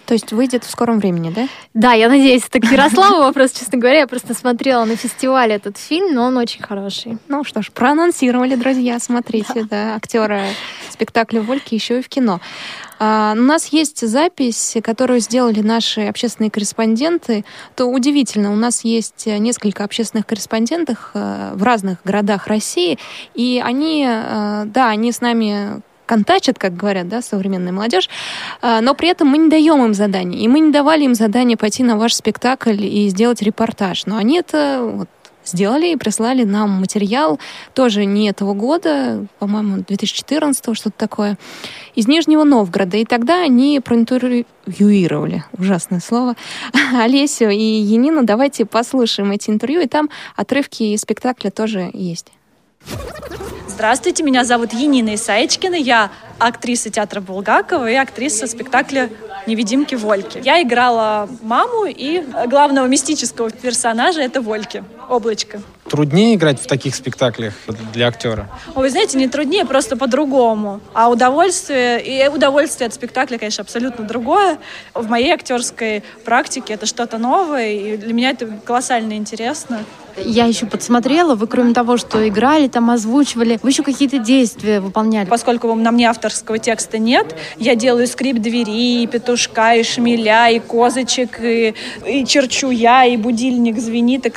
[0.07, 1.48] То есть выйдет в скором времени, да?
[1.72, 2.44] Да, я надеюсь.
[2.48, 4.00] Это к Ярославу вопрос, честно говоря.
[4.00, 7.18] Я просто смотрела на фестивале этот фильм, но он очень хороший.
[7.27, 10.44] Ну что ж, проанонсировали, друзья, смотрите, да, актера
[10.90, 12.40] спектакля «Вольки» еще и в кино.
[12.98, 17.44] А, у нас есть запись, которую сделали наши общественные корреспонденты.
[17.74, 22.98] То удивительно, у нас есть несколько общественных корреспондентов э, в разных городах России,
[23.35, 28.09] и они, э, да, они с нами контачат, как говорят, да, современная молодежь,
[28.61, 30.40] а, но при этом мы не даем им задания.
[30.40, 34.07] И мы не давали им задание пойти на ваш спектакль и сделать репортаж.
[34.07, 35.09] Но они это вот,
[35.44, 37.38] сделали и прислали нам материал,
[37.74, 41.38] тоже не этого года, по-моему, 2014 что-то такое,
[41.94, 42.96] из Нижнего Новгорода.
[42.96, 46.37] И тогда они проинтервьюировали, ужасное слово,
[46.94, 48.24] Олесю и Енину.
[48.24, 52.33] Давайте послушаем эти интервью, и там отрывки из спектакля тоже есть.
[53.66, 59.11] Здравствуйте, меня зовут Енина Исаечкина, я актриса театра Булгакова и актриса спектакля
[59.46, 60.40] «Невидимки Вольки».
[60.44, 65.60] Я играла маму и главного мистического персонажа— это Вольки, облачко.
[65.88, 67.54] Труднее играть в таких спектаклях
[67.92, 68.48] для актера?
[68.74, 70.80] Вы знаете, не труднее, просто по-другому.
[70.94, 74.58] А удовольствие, и удовольствие от спектакля, конечно, абсолютно другое.
[74.94, 79.84] В моей актерской практике это что-то новое, и для меня это колоссально интересно.
[80.16, 85.28] Я еще подсмотрела, вы кроме того, что играли, там озвучивали, вы еще какие-то действия выполняли.
[85.28, 90.60] Поскольку на мне авторского текста нет, я делаю скрип двери, и петушка, и шмеля, и
[90.60, 91.74] козочек, и,
[92.06, 94.30] и черчу я, и будильник звенит, и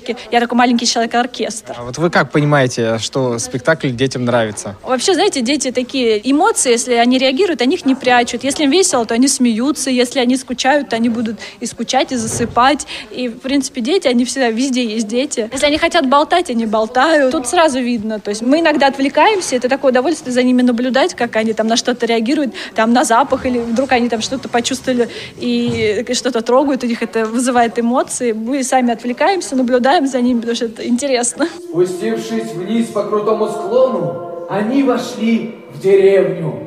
[0.00, 0.16] колокольчики.
[0.30, 1.74] Я такой маленький человек-оркестр.
[1.76, 4.76] А вот вы как понимаете, что спектакль детям нравится?
[4.82, 8.44] Вообще, знаете, дети такие эмоции, если они реагируют, они их не прячут.
[8.44, 9.90] Если им весело, то они смеются.
[9.90, 12.86] Если они скучают, то они будут и скучать, и засыпать.
[13.10, 15.48] И, в принципе, дети, они всегда везде есть дети.
[15.52, 17.32] Если они хотят болтать, они болтают.
[17.32, 18.20] Тут сразу видно.
[18.20, 21.76] То есть мы иногда отвлекаемся, это такое удовольствие за ними наблюдать, как они там на
[21.76, 26.86] что-то реагируют, там на запах, или вдруг они там что-то почувствовали и что-то трогают, у
[26.86, 28.32] них это вызывает эмоции.
[28.32, 31.46] Мы сами отвлекаемся, наблюдаем за ними, потому что это интересно.
[31.46, 36.66] Спустившись вниз по крутому склону, они вошли в деревню.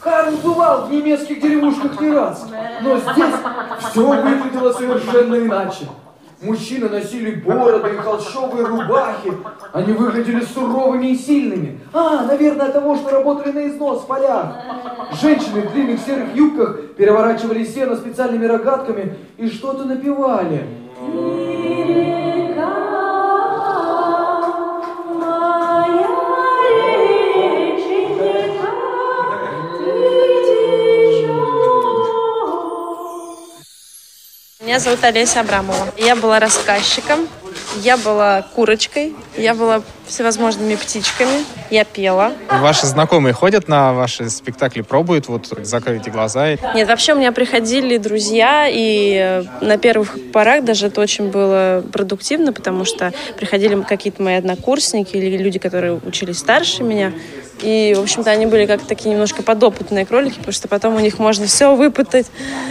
[0.00, 2.46] Карл бывал в немецких деревушках не раз,
[2.82, 3.34] но здесь
[3.90, 5.86] все выглядело совершенно иначе.
[6.40, 9.30] Мужчины носили бороды и холщовые рубахи.
[9.74, 11.80] Они выглядели суровыми и сильными.
[11.92, 14.56] А, наверное, от того, что работали на износ в полях.
[15.20, 20.64] Женщины в длинных серых юбках переворачивали сено специальными рогатками и что-то напевали.
[34.70, 35.92] Меня зовут Олеся Абрамова.
[35.96, 37.26] Я была рассказчиком,
[37.82, 42.32] я была курочкой, я была всевозможными птичками, я пела.
[42.50, 46.56] Ваши знакомые ходят на ваши спектакли, пробуют, вот закройте глаза?
[46.74, 51.82] Нет, вообще у меня приходили друзья, и э, на первых порах даже это очень было
[51.92, 57.12] продуктивно, потому что приходили какие-то мои однокурсники или люди, которые учились старше меня,
[57.62, 61.18] и, в общем-то, они были как такие немножко подопытные кролики, потому что потом у них
[61.18, 62.26] можно все выпытать,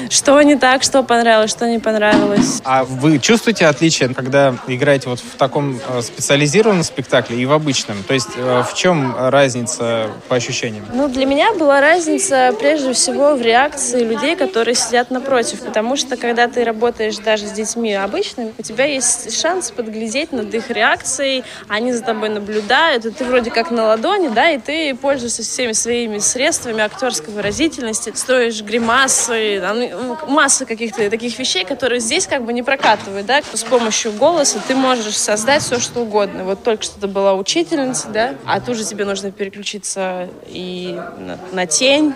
[0.10, 2.62] что не так, что понравилось, что не понравилось.
[2.63, 8.03] А вы чувствуете отличие, когда играете вот в таком э, специализированном спектакле и в обычном?
[8.03, 10.85] То есть э, в чем разница по ощущениям?
[10.93, 16.17] Ну, для меня была разница прежде всего в реакции людей, которые сидят напротив, потому что
[16.17, 21.43] когда ты работаешь даже с детьми обычными, у тебя есть шанс подглядеть над их реакцией,
[21.67, 25.73] они за тобой наблюдают, и ты вроде как на ладони, да, и ты пользуешься всеми
[25.73, 32.43] своими средствами актерской выразительности, строишь гримасы, там, ну, масса каких-то таких вещей, которые здесь как
[32.43, 36.43] бы не прокатывают, да, с помощью голоса ты можешь создать все, что угодно.
[36.43, 41.38] Вот только что ты была учительница, да, а тут же тебе нужно переключиться и на,
[41.51, 42.13] на тень,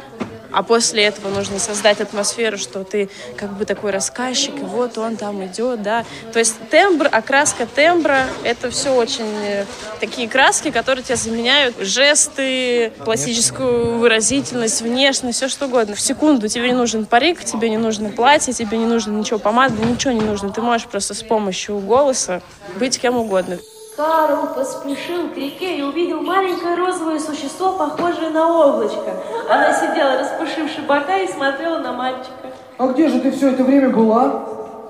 [0.54, 5.18] а после этого нужно создать атмосферу, что ты как бы такой рассказчик, и вот он
[5.18, 6.06] там идет, да.
[6.32, 9.66] То есть тембр, окраска тембра, это все очень э,
[10.00, 15.96] такие краски, которые тебя заменяют жесты, пластическую выразительность, внешность, все что угодно.
[15.96, 19.84] В секунду тебе не нужен парик, тебе не нужно платье, тебе не нужно ничего помады,
[19.84, 20.52] ничего не нужно.
[20.52, 22.42] Ты можешь просто с помощью голоса
[22.80, 23.58] быть кем угодно.
[23.96, 29.14] Карл поспешил к реке и увидел маленькое розовое существо, похожее на облачко.
[29.48, 32.52] Она сидела, распушивши бока, и смотрела на мальчика.
[32.80, 34.30] А где же ты все это время была?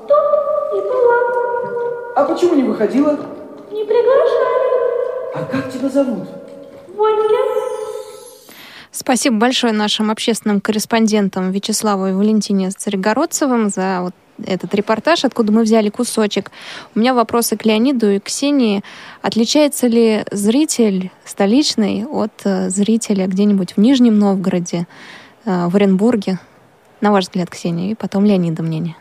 [0.08, 1.16] Тут и была.
[2.16, 3.20] А почему не выходила?
[3.72, 5.36] Не приглашали.
[5.36, 6.30] А как тебя зовут?
[6.96, 7.36] Вольке.
[8.92, 14.14] Спасибо большое нашим общественным корреспондентам Вячеславу и Валентине Царегородцевым за вот
[14.46, 16.52] этот репортаж, откуда мы взяли кусочек.
[16.96, 18.84] У меня вопросы к Леониду и Ксении.
[19.22, 24.88] Отличается ли зритель столичный от э, зрителя где-нибудь в Нижнем Новгороде,
[25.46, 26.40] э, в Оренбурге?
[27.02, 28.96] На ваш взгляд, Ксения, и потом Леонида мнение.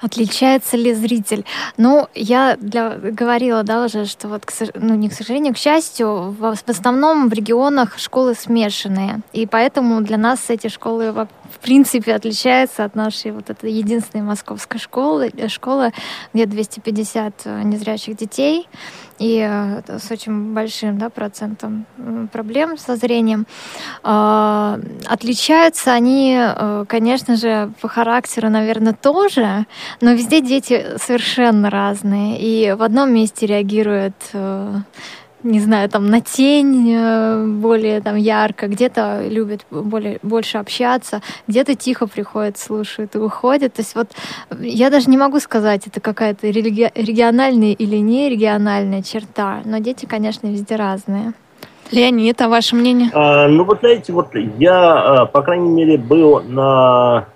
[0.00, 1.44] Отличается ли зритель?
[1.76, 6.30] Ну, я для, говорила, да, уже, что вот, к, ну, не к сожалению, к счастью,
[6.30, 9.20] в, в основном в регионах школы смешанные.
[9.32, 14.80] И поэтому для нас эти школы в принципе отличаются от нашей вот этой единственной московской
[14.80, 15.92] школы, школы,
[16.32, 18.68] где 250 э, незрячих детей
[19.20, 21.86] и э, с очень большим да, процентом
[22.32, 23.46] проблем со зрением.
[24.02, 29.66] А, отличаются они, э, конечно же, по характеру, наверное, тоже,
[30.00, 32.40] но везде дети совершенно разные.
[32.40, 34.76] И в одном месте реагируют э,
[35.42, 41.74] не знаю, там на тень э, более там ярко, где-то любят более, больше общаться, где-то
[41.74, 43.74] тихо приходят, слушают и уходят.
[43.74, 44.08] То есть вот
[44.60, 50.06] я даже не могу сказать, это какая-то религи- региональная или не региональная черта, но дети,
[50.06, 51.32] конечно, везде разные.
[51.90, 53.10] Леонид, а ваше мнение?
[53.12, 57.26] А, ну, вот знаете, вот я, а, по крайней мере, был на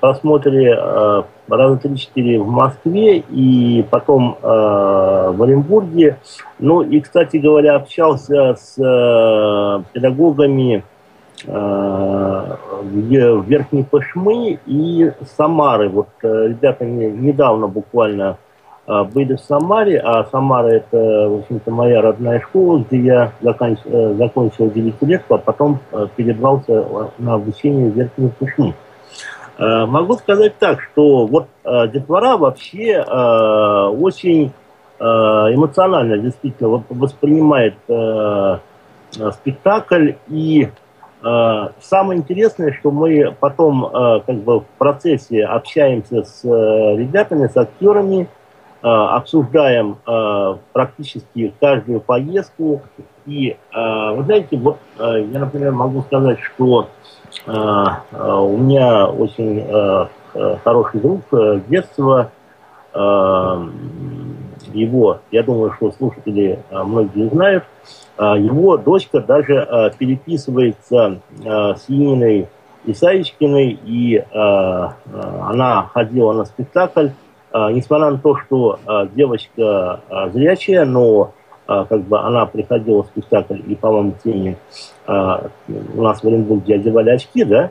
[0.00, 6.18] просмотре а, раза три-четыре в Москве и потом э, в Оренбурге.
[6.58, 10.82] Ну и, кстати говоря, общался с э, педагогами
[11.46, 15.88] э, в Верхней Пашмы и Самары.
[15.88, 18.38] Вот э, ребята мне недавно буквально
[18.86, 23.82] э, были в Самаре, а Самара это, в общем-то, моя родная школа, где я закончил,
[23.86, 28.74] э, закончил 9 лет, а потом э, перебрался на обучение в Верхнюю Пашму.
[29.58, 34.52] Э, могу сказать так, что вот э, детвора вообще э, очень
[34.98, 37.74] эмоционально действительно воспринимает
[39.34, 40.12] спектакль.
[40.28, 40.70] И
[41.82, 48.26] самое интересное, что мы потом как бы в процессе общаемся с ребятами, с актерами,
[48.80, 49.98] обсуждаем
[50.72, 52.80] практически каждую поездку.
[53.26, 56.88] И вы знаете, вот я, например, могу сказать, что
[57.46, 60.08] у меня очень а,
[60.64, 62.30] хороший друг э, детства.
[64.72, 67.64] Его, я думаю, что слушатели многие знают,
[68.18, 72.48] его дочка даже переписывается с Ниной
[72.86, 77.08] Исаичкиной, и она ходила на спектакль.
[77.52, 78.78] Несмотря на то, что
[79.14, 80.00] девочка
[80.32, 81.34] зрячая, но
[81.66, 84.56] как бы она приходила в спектакль, и, по-моему, теме
[85.06, 85.48] э,
[85.94, 87.70] у нас в Оренбурге одевали очки, да?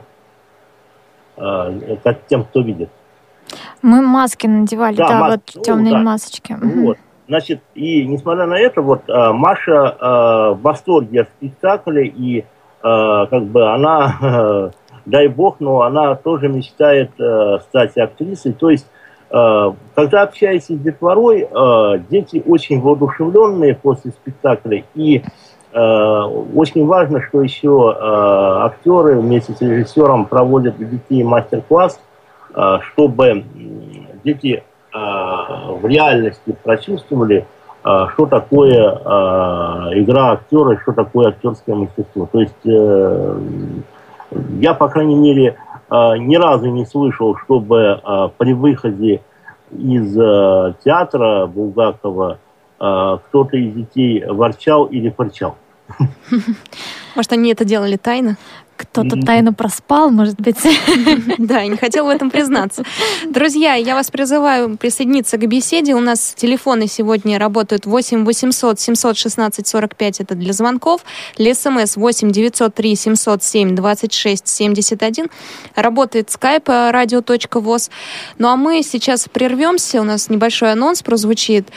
[1.36, 2.90] Э, как тем, кто видит.
[3.80, 5.30] Мы маски надевали, да, да мас...
[5.32, 6.04] вот темные ну, да.
[6.04, 6.56] масочки.
[6.60, 6.98] Вот.
[7.28, 12.44] Значит, и несмотря на это, вот Маша э, в восторге от спектакля, и э,
[12.82, 14.70] как бы она,
[15.06, 18.52] дай бог, но она тоже мечтает э, стать актрисой.
[18.52, 18.86] То есть,
[19.28, 25.22] когда общаешься с детворой, э, дети очень воодушевленные после спектакля, и
[25.72, 32.00] э, очень важно, что еще э, актеры вместе с режиссером проводят для детей мастер-класс,
[32.54, 33.44] э, чтобы
[34.24, 34.62] дети
[34.96, 37.46] Э, в реальности прочувствовали,
[37.84, 42.26] э, что такое э, игра актера, что такое актерское мастерство.
[42.32, 42.64] То есть
[44.58, 45.56] я, по крайней мере,
[45.90, 49.22] ни разу не слышал, чтобы при выходе
[49.70, 50.14] из
[50.82, 52.38] театра Булгакова
[52.76, 55.56] кто-то из детей ворчал или фырчал.
[57.14, 58.36] Может, они это делали тайно?
[58.76, 60.56] Кто-то тайно проспал, может быть.
[61.38, 62.82] Да, и не хотел в этом признаться.
[63.28, 65.94] Друзья, я вас призываю присоединиться к беседе.
[65.94, 71.02] У нас телефоны сегодня работают 8 800 716 45, это для звонков.
[71.36, 75.26] Для смс 8 903 707 26 71.
[75.74, 77.90] Работает скайп radio.voz.
[78.38, 81.68] Ну а мы сейчас прервемся, у нас небольшой анонс прозвучит.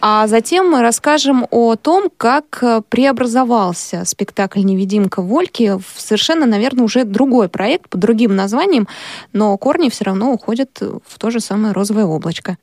[0.00, 6.84] А затем мы расскажем о том, как э, преобразовался спектакль «Невидимка Вольки» в совершенно, наверное,
[6.84, 8.86] уже другой проект под другим названием,
[9.32, 12.58] но корни все равно уходят в то же самое розовое облачко.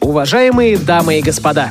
[0.00, 1.70] Уважаемые дамы и господа,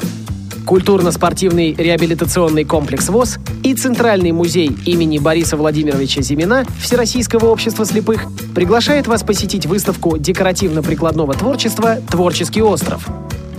[0.66, 9.08] культурно-спортивный реабилитационный комплекс ВОЗ и Центральный музей имени Бориса Владимировича Зимина Всероссийского общества слепых приглашает
[9.08, 13.10] вас посетить выставку декоративно-прикладного творчества «Творческий остров».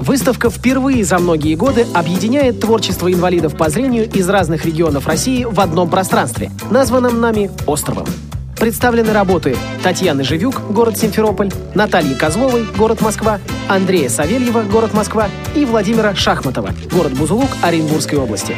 [0.02, 5.60] Выставка впервые за многие годы объединяет творчество инвалидов по зрению из разных регионов России в
[5.60, 8.06] одном пространстве, названном нами «Островом».
[8.62, 15.64] Представлены работы Татьяны Живюк, город Симферополь, Натальи Козловой, город Москва, Андрея Савельева, город Москва и
[15.64, 18.54] Владимира Шахматова, город Бузулук Оренбургской области.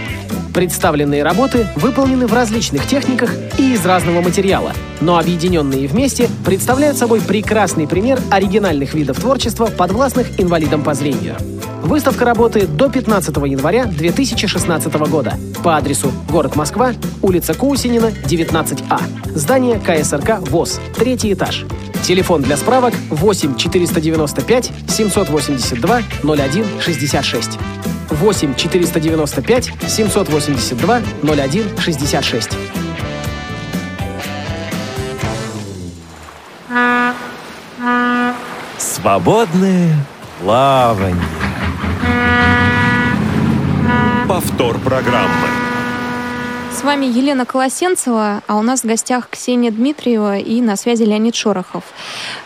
[0.53, 7.23] Представленные работы выполнены в различных техниках и из разного материала, но объединенные вместе представляют собой
[7.23, 11.37] прекрасный пример оригинальных видов творчества, подвластных инвалидам по зрению.
[11.85, 19.03] Выставка работает до 15 января 2016 года по адресу город Москва, улица Кусинина, 19А.
[19.35, 21.67] Здание КСРК ВОЗ, третий этаж.
[22.03, 27.59] Телефон для справок 8 495 782 01 66.
[28.09, 32.51] 8 495 782 01 66.
[38.79, 39.95] Свободное
[40.41, 41.44] плавание.
[44.45, 45.49] Повтор программы.
[46.71, 51.35] С вами Елена Колосенцева, а у нас в гостях Ксения Дмитриева и на связи Леонид
[51.35, 51.83] Шорохов.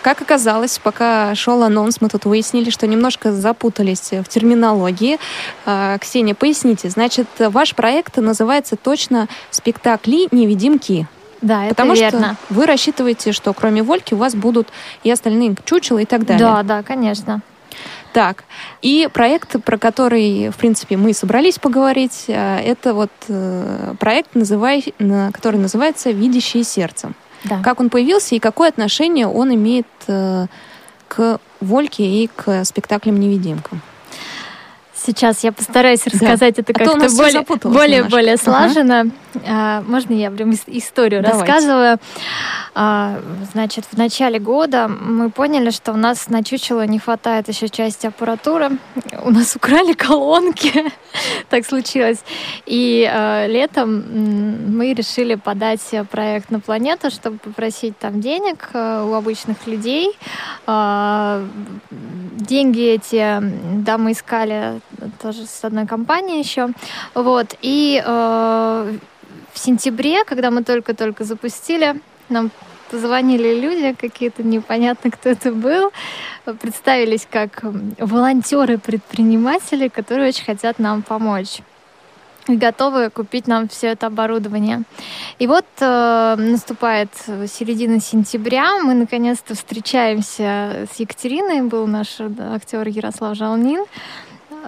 [0.00, 5.18] Как оказалось, пока шел анонс, мы тут выяснили, что немножко запутались в терминологии.
[5.66, 11.08] А, Ксения, поясните, значит, ваш проект называется точно «Спектакли невидимки».
[11.42, 12.36] Да, это Потому верно.
[12.44, 14.68] что вы рассчитываете, что кроме Вольки у вас будут
[15.02, 16.46] и остальные чучела и так далее.
[16.46, 17.42] Да, да, конечно.
[18.18, 18.42] Так,
[18.82, 24.92] и проект, про который, в принципе, мы собрались поговорить, э, это вот э, проект, называй,
[25.32, 27.14] который называется «Видящие сердцем».
[27.44, 27.60] Да.
[27.62, 30.46] Как он появился и какое отношение он имеет э,
[31.06, 33.82] к Вольке и к спектаклям «Невидимкам»?
[34.92, 36.62] Сейчас я постараюсь рассказать да.
[36.62, 39.02] это а как-то более, более, более слаженно.
[39.02, 39.10] Ага.
[39.46, 41.44] А, можно я прям историю Давайте.
[41.44, 41.98] рассказываю?
[42.74, 43.20] А,
[43.52, 48.06] значит, в начале года мы поняли, что у нас на чучело не хватает еще части
[48.06, 48.78] аппаратуры.
[49.24, 50.92] У нас украли колонки,
[51.48, 52.18] так случилось.
[52.66, 59.66] И а, летом мы решили подать проект на планету, чтобы попросить там денег у обычных
[59.66, 60.16] людей.
[61.90, 63.42] Деньги эти,
[63.82, 64.80] да, мы искали
[65.20, 66.68] тоже с одной компанией еще.
[67.14, 67.56] Вот.
[67.60, 68.02] И
[69.58, 72.50] в сентябре, когда мы только-только запустили, нам
[72.90, 75.90] позвонили люди, какие-то непонятно, кто это был,
[76.60, 77.64] представились как
[77.98, 81.60] волонтеры-предприниматели, которые очень хотят нам помочь
[82.46, 84.84] и готовы купить нам все это оборудование.
[85.38, 87.10] И вот э, наступает
[87.46, 93.84] середина сентября, мы наконец-то встречаемся с Екатериной, был наш актер Ярослав Жалнин,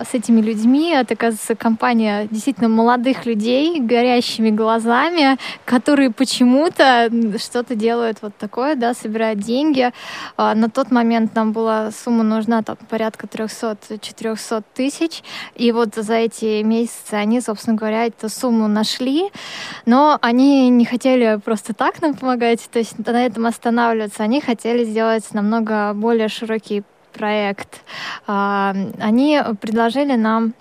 [0.04, 0.90] с этими людьми.
[0.90, 8.94] Это, оказывается, компания действительно молодых людей, горящими глазами, которые почему-то что-то делают вот такое, да,
[8.94, 9.90] собирают деньги.
[10.36, 15.22] А, на тот момент нам была сумма нужна там, порядка 300-400 тысяч.
[15.54, 19.30] И вот за эти месяцы они, собственно говоря, эту сумму нашли.
[19.86, 24.22] Но они не хотели просто так нам помогать, то есть на этом останавливаться.
[24.22, 26.82] Они хотели сделать намного более широкий
[27.12, 27.80] проект.
[28.26, 30.54] А, они предложили нам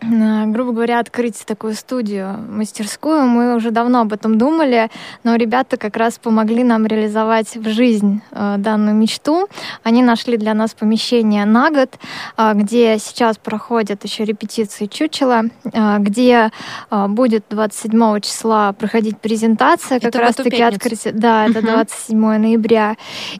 [0.00, 3.26] грубо говоря, открыть такую студию, мастерскую.
[3.26, 4.90] Мы уже давно об этом думали,
[5.24, 9.48] но ребята как раз помогли нам реализовать в жизнь э, данную мечту.
[9.82, 11.98] Они нашли для нас помещение на год,
[12.36, 16.50] э, где сейчас проходят еще репетиции чучела, э, где
[16.90, 21.14] э, будет 27 числа проходить презентация, как раз-таки открытие.
[21.14, 22.96] Да, это 27 ноября.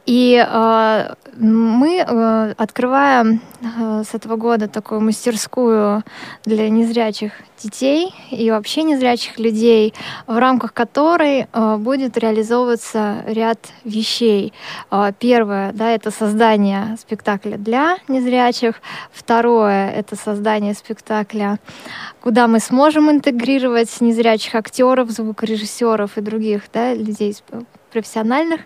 [0.06, 6.02] И э, мы э, открываем э, с этого года такую мастерскую
[6.46, 7.32] для незрячих
[7.62, 9.92] детей и вообще незрячих людей,
[10.26, 14.52] в рамках которой э, будет реализовываться ряд вещей.
[14.90, 18.80] Э, первое, да, это создание спектакля для незрячих.
[19.12, 21.58] Второе, это создание спектакля,
[22.20, 27.36] куда мы сможем интегрировать незрячих актеров, звукорежиссеров и других да, людей
[27.92, 28.60] профессиональных.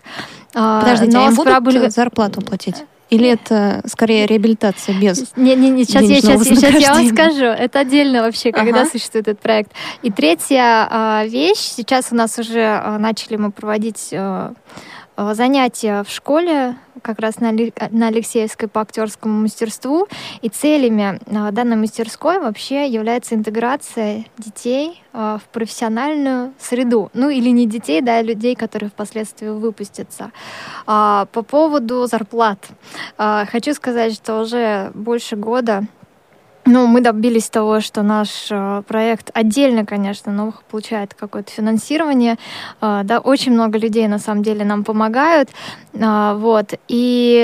[0.53, 1.87] А, Подождите, но а им будут были...
[1.89, 2.83] зарплату платить?
[3.11, 7.45] Или это скорее реабилитация без Не, не, не сейчас, я, сейчас, сейчас я вам скажу.
[7.45, 8.89] Это отдельно вообще, когда ага.
[8.89, 9.73] существует этот проект.
[10.01, 11.57] И третья а, вещь.
[11.57, 14.53] Сейчас у нас уже а, начали мы проводить а
[15.33, 20.07] занятия в школе как раз на, на Алексеевской по актерскому мастерству.
[20.41, 27.09] И целями а, данной мастерской вообще является интеграция детей а, в профессиональную среду.
[27.13, 30.31] Ну или не детей, да, а людей, которые впоследствии выпустятся.
[30.85, 32.67] По поводу зарплат.
[33.17, 35.85] Хочу сказать, что уже больше года
[36.65, 42.37] ну, мы добились того, что наш э, проект отдельно, конечно, но получает какое-то финансирование.
[42.81, 45.49] Э, да, очень много людей на самом деле нам помогают.
[45.93, 46.73] Э, вот.
[46.87, 47.43] И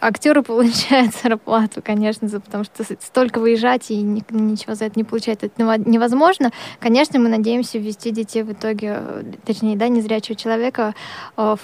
[0.00, 5.04] актеры получают зарплату, конечно, за, потому что столько выезжать и ни, ничего за это не
[5.04, 6.52] получать это невозможно.
[6.78, 9.00] Конечно, мы надеемся ввести детей в итоге,
[9.44, 10.94] точнее, да, незрячего человека
[11.36, 11.58] в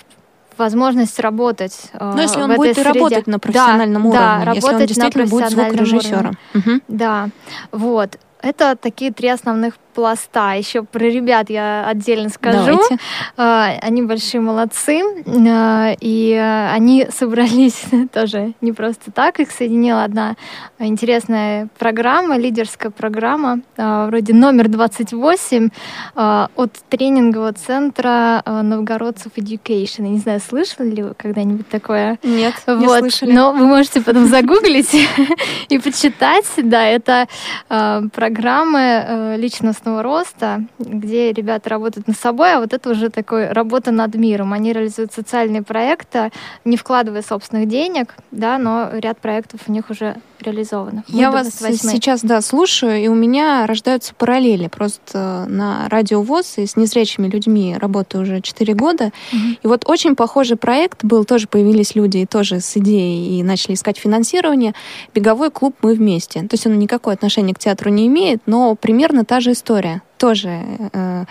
[0.58, 1.90] возможность работать.
[1.92, 2.92] Э, Но если он будет среде.
[2.92, 6.38] работать на профессиональном да, уровне, да, если он действительно будет звукорежиссером.
[6.54, 6.70] Угу.
[6.88, 7.28] Да,
[7.72, 8.18] вот.
[8.42, 10.52] Это такие три основных пласта.
[10.52, 12.58] Еще про ребят я отдельно скажу.
[12.66, 12.98] Давайте.
[13.38, 17.82] А, они большие молодцы, а, и они собрались
[18.12, 19.40] тоже не просто так.
[19.40, 20.36] Их соединила одна
[20.78, 25.70] интересная программа, лидерская программа, а, вроде номер 28
[26.14, 30.02] от тренингового центра новгородцев Education.
[30.02, 32.18] Я не знаю, слышали ли вы когда-нибудь такое?
[32.22, 32.80] Нет, вот.
[32.80, 33.32] не слышали.
[33.32, 34.94] Но вы можете потом загуглить
[35.70, 36.44] и почитать.
[36.58, 37.28] Да, это
[37.68, 43.90] программы личностного личностного роста, где ребята работают над собой, а вот это уже такой работа
[43.90, 44.52] над миром.
[44.52, 46.30] Они реализуют социальные проекты,
[46.64, 51.04] не вкладывая собственных денег, да, но ряд проектов у них уже реализовано.
[51.08, 54.68] Я вас сейчас, да, слушаю, и у меня рождаются параллели.
[54.68, 59.12] Просто на радио ВОЗ и с незрячими людьми работаю уже 4 года.
[59.32, 59.42] Угу.
[59.62, 63.74] И вот очень похожий проект был, тоже появились люди и тоже с идеей и начали
[63.74, 64.74] искать финансирование.
[65.14, 66.40] Беговой клуб «Мы вместе».
[66.40, 70.62] То есть он никакое отношение к театру не имеет, но примерно та же история тоже
[70.92, 71.24] э,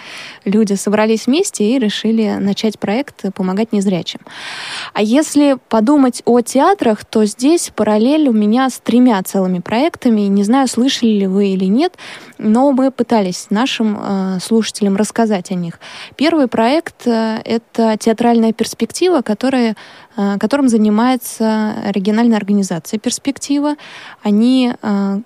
[0.46, 4.20] люди собрались вместе и решили начать проект «Помогать незрячим».
[4.94, 10.22] А если подумать о театрах, то здесь параллель у меня с тремя целыми проектами.
[10.22, 11.94] Не знаю, слышали ли вы или нет,
[12.38, 15.80] но мы пытались нашим э, слушателям рассказать о них.
[16.16, 19.76] Первый проект э,— это театральная перспектива, которая,
[20.18, 23.76] э, которым занимается региональная организация «Перспектива».
[24.24, 25.20] Они э,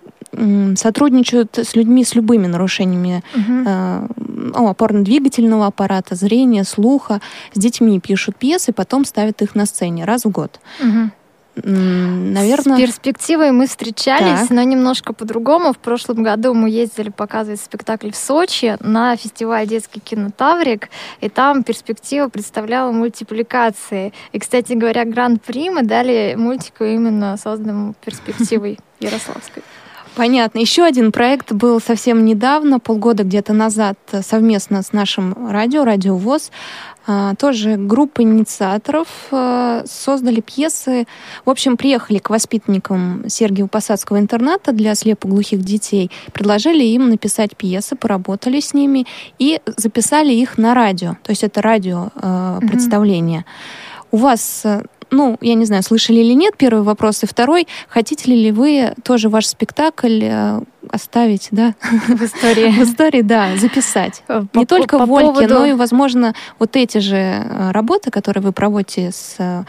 [0.75, 4.69] сотрудничают с людьми с любыми нарушениями угу.
[4.69, 7.21] опорно-двигательного аппарата, зрения, слуха.
[7.53, 10.59] С детьми пишут пьесы, потом ставят их на сцене раз в год.
[10.82, 11.11] Угу.
[11.63, 12.77] Наверное...
[12.77, 14.49] С перспективой мы встречались, так.
[14.49, 15.73] но немножко по-другому.
[15.73, 20.89] В прошлом году мы ездили показывать спектакль в Сочи на фестиваль «Детский кинотаврик»,
[21.21, 24.13] и там перспектива представляла мультипликации.
[24.32, 29.63] И, кстати говоря, гран-при мы дали мультику именно созданному перспективой Ярославской.
[30.20, 30.59] Понятно.
[30.59, 36.51] Еще один проект был совсем недавно, полгода где-то назад, совместно с нашим радио, Радио ВОЗ.
[37.07, 41.07] А, тоже группа инициаторов а, создали пьесы.
[41.45, 47.95] В общем, приехали к воспитанникам Сергиева Посадского интерната для слепоглухих детей, предложили им написать пьесы,
[47.95, 49.07] поработали с ними
[49.38, 51.15] и записали их на радио.
[51.24, 53.45] То есть это радио а, представление.
[53.47, 54.07] Mm-hmm.
[54.11, 54.65] У вас
[55.12, 57.24] ну, я не знаю, слышали или нет, первый вопрос.
[57.24, 61.76] И второй, хотите ли вы тоже ваш спектакль э, оставить, да?
[62.07, 62.70] В истории.
[62.80, 64.24] В истории, да, записать.
[64.28, 68.43] По- Не только по Вольке, поводу- но и, возможно, вот эти же э, работы, которые
[68.43, 69.64] вы проводите с э,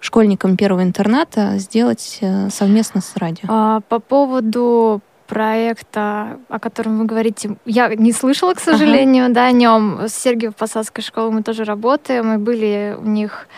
[0.00, 3.46] школьником первого интерната, сделать э, совместно с радио.
[3.48, 9.52] А, По поводу проекта, о котором вы говорите, я не слышала, к сожалению, да, о
[9.52, 10.02] нем.
[10.06, 13.48] С Сергиев-Посадской школой мы тоже работаем, мы были у них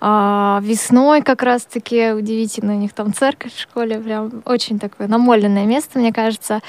[0.00, 5.66] а, весной как раз-таки, удивительно, у них там церковь в школе, прям очень такое намоленное
[5.66, 6.60] место, мне кажется.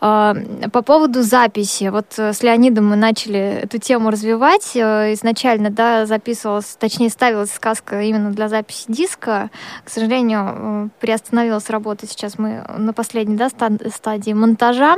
[0.00, 0.34] А,
[0.72, 6.06] По поводу записи, вот э, с Леонидом мы начали эту тему развивать, Э, изначально, да,
[6.06, 9.50] записывалась, точнее, ставилась сказка именно для записи диска,
[9.84, 12.06] к сожалению, э, приостановилась работа.
[12.06, 14.96] Сейчас мы на последней да, ста- стадии монтажа.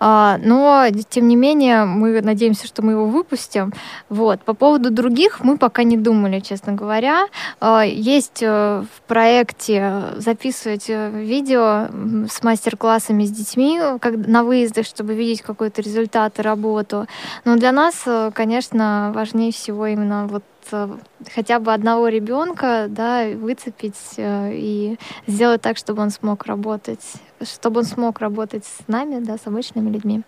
[0.00, 3.72] А, Но, тем не менее, мы надеемся, что мы его выпустим.
[4.08, 4.42] Вот.
[4.42, 7.13] По поводу других мы пока не думали, честно говоря.
[7.60, 14.86] А, Есть э, в проекте записывать э, видео м, с мастер-классами с детьми на выездах,
[14.86, 17.06] чтобы видеть какой-то результат и работу.
[17.44, 20.88] Но для нас, э, конечно, важнее всего именно вот э,
[21.34, 27.04] хотя бы одного ребенка, да, выцепить э, и сделать так, чтобы он смог работать,
[27.42, 30.22] чтобы он смог работать с нами, да, с обычными людьми.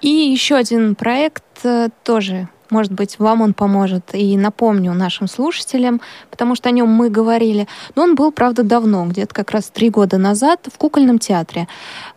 [0.00, 4.14] И еще один проект э, тоже, может быть, вам он поможет.
[4.14, 6.00] И напомню нашим слушателям,
[6.30, 7.66] потому что о нем мы говорили.
[7.94, 11.68] Но он был, правда, давно, где-то как раз три года назад в кукольном театре.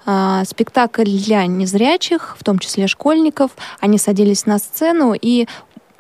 [0.06, 3.52] А, Спектакль для незрячих, в том числе школьников.
[3.80, 5.48] Они садились на сцену и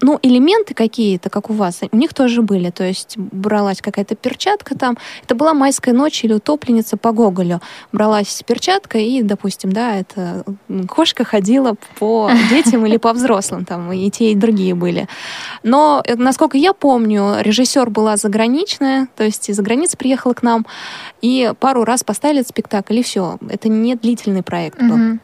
[0.02, 2.70] ну, элементы какие-то, как у вас, у них тоже были.
[2.72, 4.98] То есть бралась какая-то перчатка там.
[5.24, 7.62] Это была майская ночь или утопленница по Гоголю.
[7.92, 10.44] Бралась перчатка и, допустим, да, это
[10.88, 13.66] кошка ходила по детям или по взрослым.
[13.66, 15.08] Там и те, и другие были.
[15.64, 20.66] Но, э, насколько я помню, режиссер была заграничная, то есть из-за границы приехала к нам,
[21.22, 23.38] и пару раз поставили спектакль, и все.
[23.50, 24.98] Это не длительный проект был.
[24.98, 25.22] Мгм.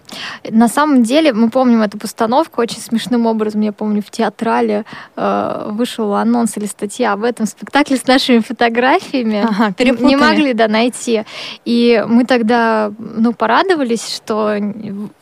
[0.49, 3.61] На самом деле мы помним эту постановку очень смешным образом.
[3.61, 4.66] Я помню, в театрале
[5.15, 9.43] э, вышел анонс или статья об этом спектакле с нашими фотографиями.
[9.43, 10.07] Ага, Не- перепутали.
[10.07, 11.23] не могли да, найти.
[11.65, 14.55] И мы тогда ну, порадовались, что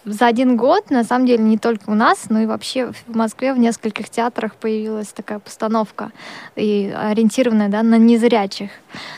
[0.05, 3.53] за один год, на самом деле, не только у нас, но и вообще в Москве
[3.53, 6.11] в нескольких театрах появилась такая постановка,
[6.55, 8.69] и ориентированная да, на незрячих.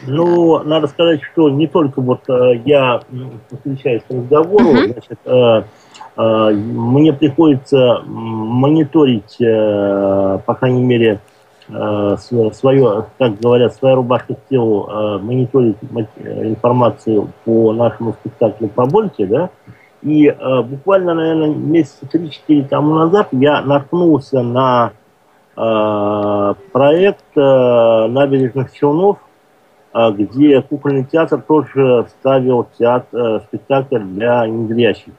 [0.06, 4.92] Ну, надо сказать, что не только вот э, я м, подключаюсь к разговору, Мгм.
[4.94, 5.64] значит, э,
[6.24, 11.20] мне приходится мониторить, э, по крайней мере,
[11.68, 18.70] свое, как говорят, своя рубашка к телу, э, мониторить ма- э, информацию по нашему спектаклю
[18.70, 19.50] по Больке, да,
[20.02, 24.92] и э, буквально, наверное, месяца 3-4 тому назад я наткнулся на
[25.58, 29.18] э, проект э, набережных Челнов,
[29.94, 35.14] а, где кукольный театр тоже ставил театр, э, спектакль для незрячих.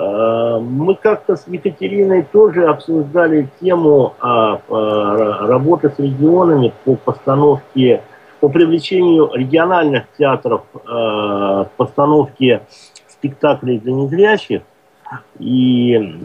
[0.00, 8.02] Э, Мы как-то с Екатериной тоже обсуждали тему а, а, работы с регионами по постановке,
[8.40, 12.62] по привлечению региональных театров э, к постановке
[13.08, 14.62] спектаклей для незрячих.
[15.38, 16.16] И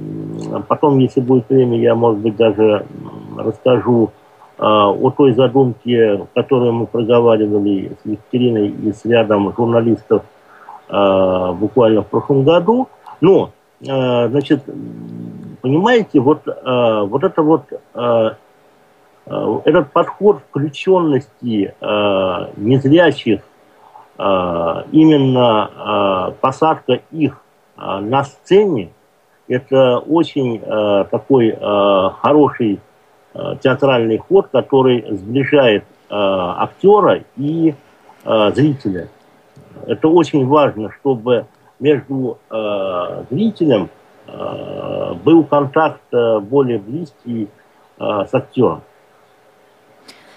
[0.67, 2.85] потом, если будет время, я, может быть, даже
[3.37, 4.11] расскажу
[4.57, 10.21] о той задумке, которую мы проговаривали с Екатериной и с рядом журналистов
[10.87, 12.87] буквально в прошлом году.
[13.21, 13.49] Но,
[13.81, 18.29] значит, м, понимаете, вот, э, вот это вот э,
[19.25, 23.41] э, этот подход включенности э, незрячих,
[24.17, 27.41] э, именно э, посадка их
[27.77, 28.89] э, на сцене,
[29.47, 32.79] это очень э, такой э, хороший
[33.33, 37.75] э, театральный ход, который сближает э, актера и
[38.23, 39.09] э, зрителя.
[39.85, 41.45] Это очень важно, чтобы
[41.79, 43.89] между э, зрителем
[44.27, 47.49] э, был контакт э, более близкий
[47.99, 48.81] э, с актером.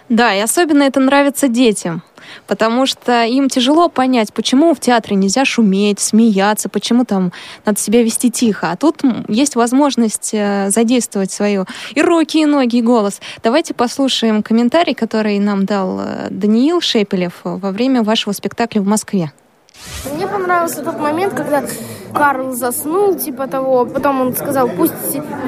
[0.08, 2.02] Да, и особенно это нравится детям,
[2.46, 7.30] потому что им тяжело понять, почему в театре нельзя шуметь, смеяться, почему там
[7.66, 8.70] надо себя вести тихо.
[8.70, 13.20] А тут есть возможность э, задействовать свою и руки, и ноги, и голос.
[13.42, 19.30] Давайте послушаем комментарий, который нам дал э, Даниил Шепелев во время вашего спектакля в Москве.
[20.14, 21.64] Мне понравился тот момент, когда
[22.12, 23.84] Карл заснул, типа того.
[23.84, 24.94] Потом он сказал, пусть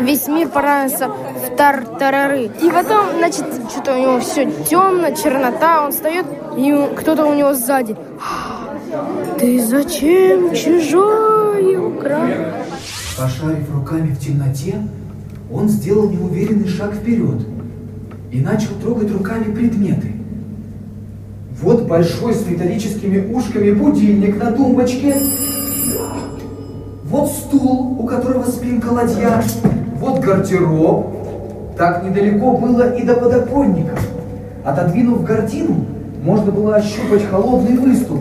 [0.00, 2.50] весь мир понравится в тар-тарары.
[2.62, 5.84] И потом, значит, что-то у него все темно, чернота.
[5.84, 6.26] Он встает,
[6.56, 7.96] и кто-то у него сзади.
[9.38, 12.28] Ты зачем чужое украл?
[13.16, 14.76] Пошарив руками в темноте,
[15.52, 17.42] он сделал неуверенный шаг вперед
[18.30, 20.09] и начал трогать руками предметы.
[21.62, 25.14] Вот большой с металлическими ушками будильник на тумбочке.
[27.04, 29.42] Вот стул, у которого спинка ладья.
[29.98, 31.14] Вот гардероб.
[31.76, 33.94] Так недалеко было и до подоконника.
[34.64, 35.84] Отодвинув гардину,
[36.22, 38.20] можно было ощупать холодный выступ,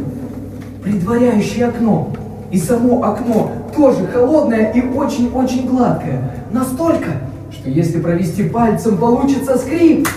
[0.84, 2.10] предваряющий окно.
[2.52, 6.32] И само окно тоже холодное и очень-очень гладкое.
[6.52, 7.12] Настолько,
[7.52, 10.08] что если провести пальцем, получится скрип.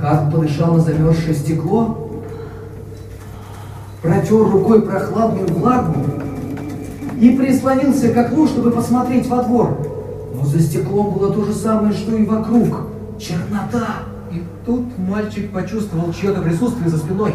[0.00, 2.10] Как подышал на замерзшее стекло,
[4.00, 5.94] протер рукой прохладную влагу
[7.20, 9.78] и прислонился к окну, чтобы посмотреть во двор.
[10.34, 12.86] Но за стеклом было то же самое, что и вокруг.
[13.18, 14.04] Чернота.
[14.32, 17.34] И тут мальчик почувствовал чье-то присутствие за спиной.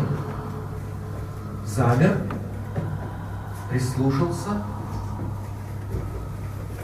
[1.68, 2.18] Замер,
[3.70, 4.64] прислушался,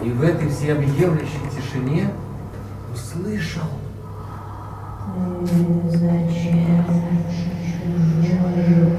[0.03, 2.09] и в этой всеобъемлющей тишине
[2.93, 3.80] услышал.
[5.89, 6.86] Зачем
[8.22, 8.91] чужую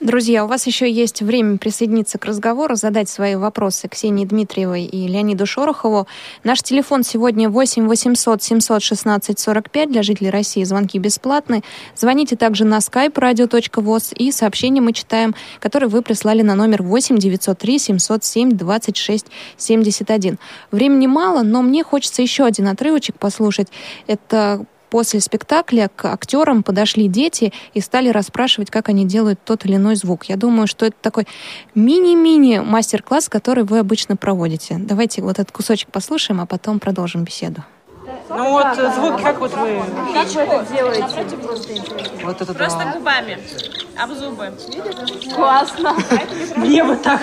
[0.00, 5.08] Друзья, у вас еще есть время присоединиться к разговору, задать свои вопросы Ксении Дмитриевой и
[5.08, 6.06] Леониду Шорохову.
[6.44, 10.62] Наш телефон сегодня 8 800 716 45 для жителей России.
[10.62, 11.64] Звонки бесплатны.
[11.96, 17.18] Звоните также на skype radio.voz и сообщения мы читаем, которые вы прислали на номер 8
[17.18, 19.26] 903 707 26
[19.56, 20.38] 71.
[20.70, 23.66] Времени мало, но мне хочется еще один отрывочек послушать.
[24.06, 29.76] Это после спектакля к актерам подошли дети и стали расспрашивать, как они делают тот или
[29.76, 30.24] иной звук.
[30.24, 31.26] Я думаю, что это такой
[31.74, 34.76] мини-мини мастер-класс, который вы обычно проводите.
[34.78, 37.64] Давайте вот этот кусочек послушаем, а потом продолжим беседу.
[38.30, 39.82] Ну вот звук, как вот вы...
[40.12, 41.06] Как вы это делаете?
[42.22, 42.92] Вот это Просто да.
[42.92, 43.38] губами.
[43.98, 44.52] Об зубы.
[45.34, 45.96] Классно.
[46.56, 47.20] Мне бы так.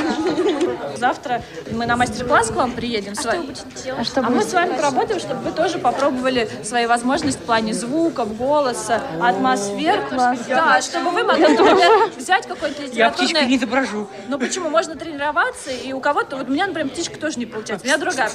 [0.98, 3.16] Завтра мы на мастер-класс к вам приедем.
[3.16, 3.56] с вами.
[3.88, 8.36] А А мы с вами поработаем, чтобы вы тоже попробовали свои возможности в плане звуков,
[8.38, 10.04] голоса, атмосфер.
[10.50, 13.46] Да, чтобы вы могли, например, взять какой-то Я птичку литературный...
[13.48, 14.10] не изображу.
[14.28, 14.70] Ну почему?
[14.70, 16.36] Можно тренироваться, и у кого-то...
[16.38, 17.86] Вот у меня, например, птичка тоже не получается.
[17.86, 18.30] У меня другая.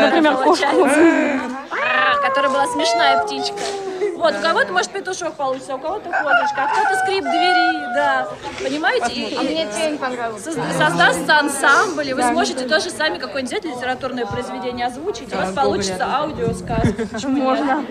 [0.00, 0.88] Например, кошку.
[2.22, 3.56] Которая была смешная птичка.
[4.16, 8.28] Вот, у кого-то, может, петушок получится, у кого-то козочка, а кто-то скрип двери, да.
[8.62, 9.12] Понимаете?
[9.12, 10.42] И- А мне тебе не понравилось.
[10.42, 15.38] соз- Создастся ансамбль, и вы сможете тоже сами какое-нибудь взять литературное произведение озвучить, и у
[15.38, 17.06] вас получится аудиосказка.
[17.12, 17.84] Почему Можно.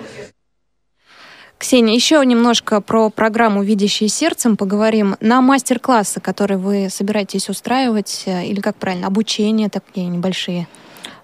[1.57, 5.15] Ксения, еще немножко про программу «Видящие сердцем» поговорим.
[5.21, 10.67] На мастер-классы, которые вы собираетесь устраивать, э, или как правильно, обучение такие небольшие?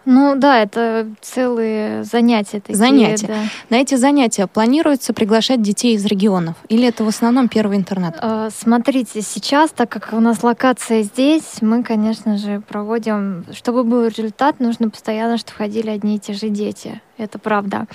[0.05, 2.75] Ну да, это целые занятия такие.
[2.75, 3.27] занятия.
[3.27, 3.43] да.
[3.69, 6.55] На эти занятия планируется приглашать детей из регионов?
[6.69, 8.17] Или это в основном первый интернат?
[8.21, 14.05] Э, Смотрите, сейчас, так как у нас локация здесь, мы, конечно же, проводим, чтобы был
[14.07, 17.01] результат, нужно постоянно, чтобы ходили одни и те же дети.
[17.17, 17.85] Это правда.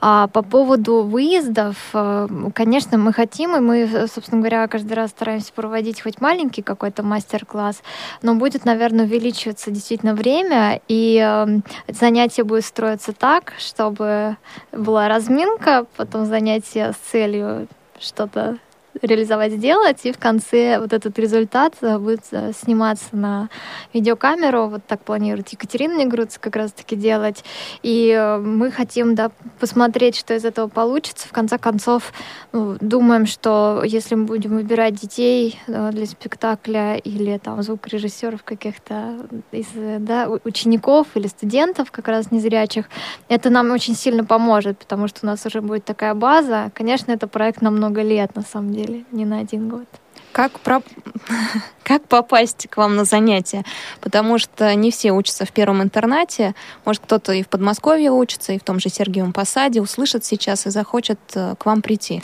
[0.00, 5.10] А по поводу выездов, э, конечно, мы хотим, и мы, э, собственно говоря, каждый раз
[5.10, 7.82] стараемся проводить хоть маленький какой-то мастер-класс,
[8.22, 11.46] но будет, наверное, увеличиваться действительно время, и
[11.88, 14.36] занятие будет строиться так, чтобы
[14.72, 18.58] была разминка, потом занятие с целью что-то
[19.02, 23.48] реализовать, сделать, и в конце вот этот результат э, будет э, сниматься на
[23.92, 24.68] видеокамеру.
[24.68, 27.44] Вот так планирует Екатерина Негруц как раз-таки делать.
[27.82, 31.28] И э, мы хотим, да, посмотреть, что из этого получится.
[31.28, 32.12] В конце концов,
[32.52, 39.66] ну, думаем, что если мы будем выбирать детей для спектакля или там звукорежиссеров каких-то из
[39.74, 42.86] да, учеников или студентов как раз незрячих,
[43.28, 46.70] это нам очень сильно поможет, потому что у нас уже будет такая база.
[46.74, 49.86] Конечно, это проект на много лет, на самом деле, не на один год.
[50.34, 50.82] Как, про...
[51.84, 53.64] как попасть к вам на занятия?
[54.00, 56.56] Потому что не все учатся в первом интернате.
[56.84, 60.70] Может, кто-то и в Подмосковье учится, и в том же Сергиевом Посаде, услышат сейчас и
[60.70, 62.20] захочет э, к вам прийти.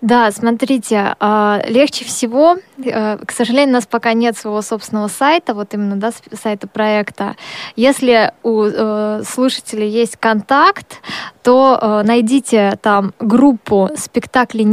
[0.00, 5.54] Да, смотрите, а, легче всего, э, к сожалению, у нас пока нет своего собственного сайта,
[5.54, 7.36] вот именно да, сайта проекта.
[7.76, 11.00] Если у э, слушателей есть контакт,
[11.44, 14.64] то найдите там группу спектакли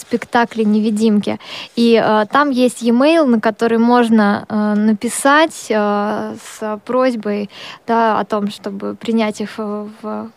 [0.00, 1.38] спектакли невидимки.
[1.76, 7.50] И э, там есть e-mail, на который можно э, написать э, с просьбой
[7.86, 10.30] да, о том, чтобы принять их в,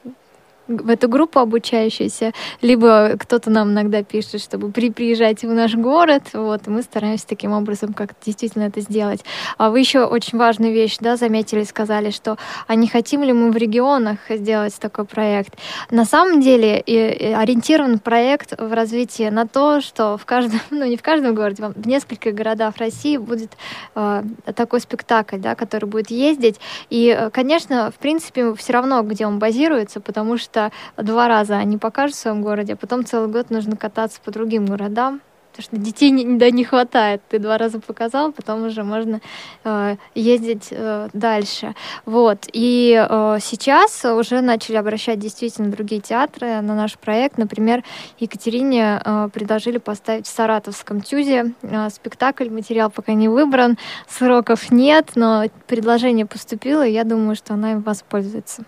[0.68, 6.24] в эту группу обучающуюся, либо кто-то нам иногда пишет, чтобы при, приезжайте в наш город,
[6.34, 9.24] вот, и мы стараемся таким образом как действительно это сделать.
[9.58, 12.38] А вы еще очень важную вещь, да, заметили, сказали, что
[12.68, 15.56] а не хотим ли мы в регионах сделать такой проект.
[15.92, 20.86] На самом деле и, и ориентирован проект в развитии на то, что в каждом, ну
[20.86, 23.52] не в каждом городе, в нескольких городах России будет
[23.96, 24.24] э,
[24.56, 26.60] такой спектакль, да, который будет ездить.
[26.90, 31.58] И, э, конечно, в принципе, все равно, где он базируется, потому что что два раза
[31.58, 35.64] они покажут в своем городе, а потом целый год нужно кататься по другим городам, потому
[35.64, 37.22] что детей не, да, не хватает.
[37.28, 39.20] Ты два раза показал, потом уже можно
[39.64, 41.74] э, ездить э, дальше.
[42.06, 42.48] Вот.
[42.54, 47.40] И э, сейчас уже начали обращать действительно другие театры на наш проект.
[47.40, 47.84] Например,
[48.20, 52.50] Екатерине э, предложили поставить в Саратовском ТЮЗе э, спектакль.
[52.50, 57.82] Материал пока не выбран, сроков нет, но предложение поступило, и я думаю, что она им
[57.82, 58.66] воспользуется.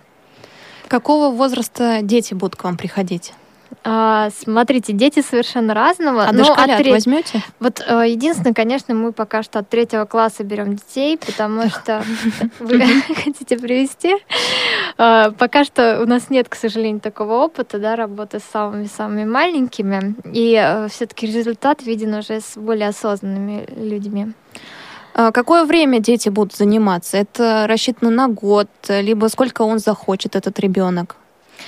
[0.87, 3.33] Какого возраста дети будут к вам приходить?
[3.87, 6.23] А, смотрите, дети совершенно разного.
[6.23, 7.43] А но дошколят от тре- возьмете?
[7.59, 12.03] Вот э, единственное, конечно, мы пока что от третьего класса берем детей, потому что
[12.59, 12.79] вы
[13.23, 14.15] хотите привести.
[14.97, 20.15] Э, Пока что у нас нет, к сожалению, такого опыта, да, работы с самыми-самыми маленькими.
[20.33, 24.33] И все-таки результат виден уже с более осознанными людьми.
[25.17, 27.15] А Какое время дети будут заниматься?
[27.17, 31.15] Это рассчитано на год, либо сколько он захочет, этот ребенок?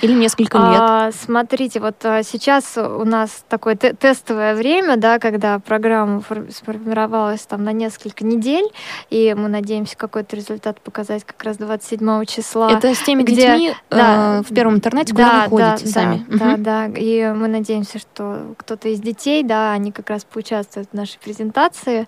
[0.00, 0.80] Или несколько лет?
[0.80, 6.50] А, смотрите, вот а, сейчас у нас такое те- тестовое время, да, когда программа фор-
[6.52, 8.66] сформировалась там на несколько недель,
[9.10, 12.70] и мы надеемся какой-то результат показать как раз 27 числа.
[12.70, 16.26] Это с теми где- детьми э, в первом интернете, куда вы ходите да, сами?
[16.28, 16.62] Да, Мгм.
[16.62, 21.18] да, и мы надеемся, что кто-то из детей, да, они как раз поучаствуют в нашей
[21.18, 22.06] презентации.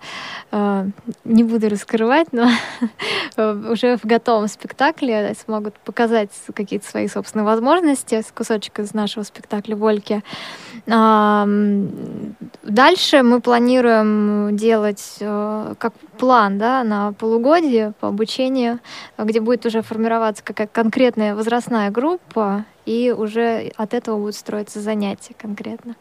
[0.51, 0.85] Э,
[1.25, 2.47] Не буду раскрывать, но
[3.37, 9.75] уже в готовом спектакле смогут показать какие-то свои собственные возможности с кусочек из нашего спектакля
[9.75, 10.23] «Вольки».
[12.63, 18.79] Дальше мы планируем делать э, как план да, на полугодие по обучению,
[19.17, 25.35] где будет уже формироваться какая-то конкретная возрастная группа, и уже от этого будут строиться занятия
[25.37, 25.95] конкретно.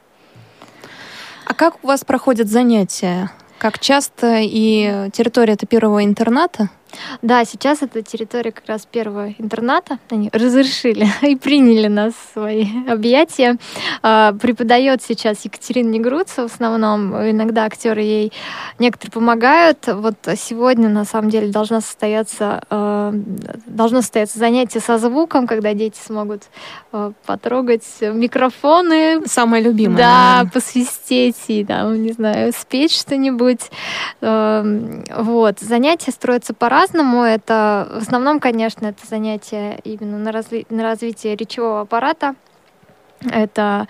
[1.45, 3.31] А как у вас проходят занятия?
[3.59, 6.71] Как часто и территория это первого интерната?
[7.23, 9.99] Да, сейчас это территория как раз первого интерната.
[10.11, 13.57] Они разрешили и приняли нас в свои объятия.
[14.03, 17.15] А, Преподает сейчас Екатерина Негруца в основном.
[17.31, 18.33] Иногда актеры ей
[18.79, 19.87] некоторые помогают.
[19.87, 23.13] Вот сегодня на самом деле должна состояться, э,
[23.67, 26.45] должно состояться занятие со звуком, когда дети смогут
[26.93, 29.27] э, потрогать микрофоны.
[29.27, 29.99] Самое любимое.
[29.99, 33.71] Да, посвистеть и, там, не знаю, спеть что-нибудь.
[34.21, 35.61] Вот.
[35.61, 37.23] Занятия строятся по-разному.
[37.23, 42.35] Это в основном, конечно, это занятия именно на, разви- на развитие речевого аппарата.
[43.31, 43.87] Это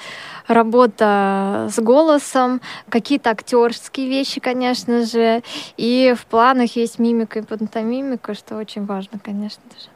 [0.48, 5.42] работа с голосом, какие-то актерские вещи, конечно же.
[5.76, 9.88] И в планах есть мимика и пантомимика, что очень важно, конечно же.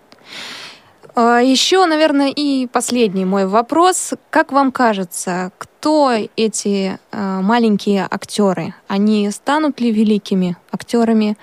[1.16, 4.14] А, Еще, наверное, и последний мой вопрос.
[4.30, 8.74] Как вам кажется, кто эти э, маленькие актеры?
[8.88, 11.36] Они станут ли великими актерами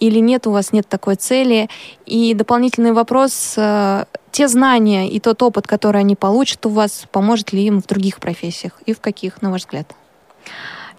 [0.00, 1.68] или нет, у вас нет такой цели?
[2.04, 7.52] И дополнительный вопрос, э, те знания и тот опыт, который они получат у вас, поможет
[7.52, 9.86] ли им в других профессиях и в каких, на ваш взгляд?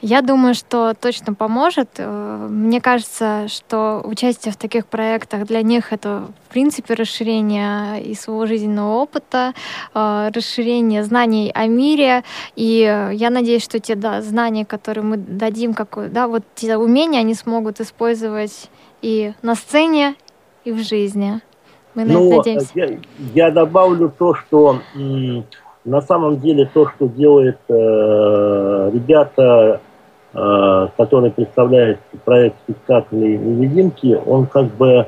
[0.06, 1.88] Я думаю, что точно поможет.
[1.98, 8.14] Э, Мне кажется, что участие в таких проектах для них это, в принципе, расширение и
[8.14, 9.54] своего жизненного опыта,
[9.96, 12.24] э, расширение знаний о мире.
[12.58, 16.76] И э, я надеюсь, что те да, знания, которые мы дадим, как, да, вот те
[16.76, 18.70] умения они смогут использовать
[19.02, 20.16] и на сцене,
[20.66, 21.40] и в жизни.
[21.96, 22.68] Мы на это Ну, надеемся.
[22.76, 22.90] я,
[23.34, 24.82] я добавлю то, что
[25.86, 29.80] на самом деле то, что делают э, ребята,
[30.34, 35.08] э, которые представляют проект спектаклей «Невидимки», он как бы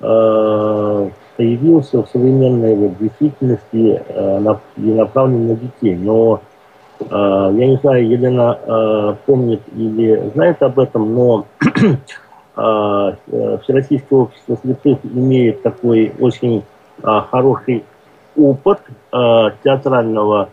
[0.00, 5.96] э, появился в современной вот, действительности э, и направлен на детей.
[5.96, 6.40] Но
[7.02, 11.46] я не знаю, Елена помнит или знает об этом, но
[12.54, 16.62] Всероссийское общество слепых имеет такой очень
[17.02, 17.84] хороший
[18.36, 20.50] опыт театрального,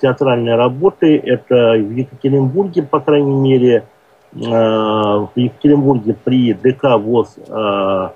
[0.00, 1.18] театральной работы.
[1.18, 3.84] Это в Екатеринбурге, по крайней мере,
[4.34, 8.12] а, в Екатеринбурге при ДК ВОЗ, а,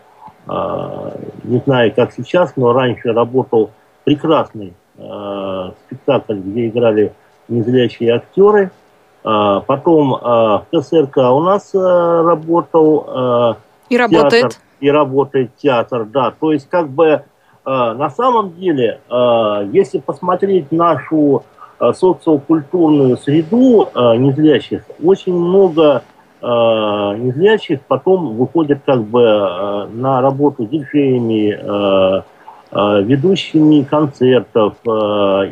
[0.46, 1.12] а,
[1.44, 3.70] не знаю, как сейчас, но раньше работал
[4.04, 7.12] прекрасный а, спектакль, где играли
[7.48, 8.70] незрячие актеры.
[9.24, 13.56] А, Потом а, в КСРК у нас а, работал а,
[13.88, 14.32] И работает.
[14.32, 16.30] театр, и работает театр, да.
[16.38, 17.24] То есть как бы а,
[17.66, 21.44] на самом деле, а, если посмотреть нашу
[21.78, 26.02] а, социокультурную среду незрящих, очень много
[26.42, 32.22] незрящих потом выходят как бы на работу диджеями, э,
[32.74, 34.90] ведущими концертов э,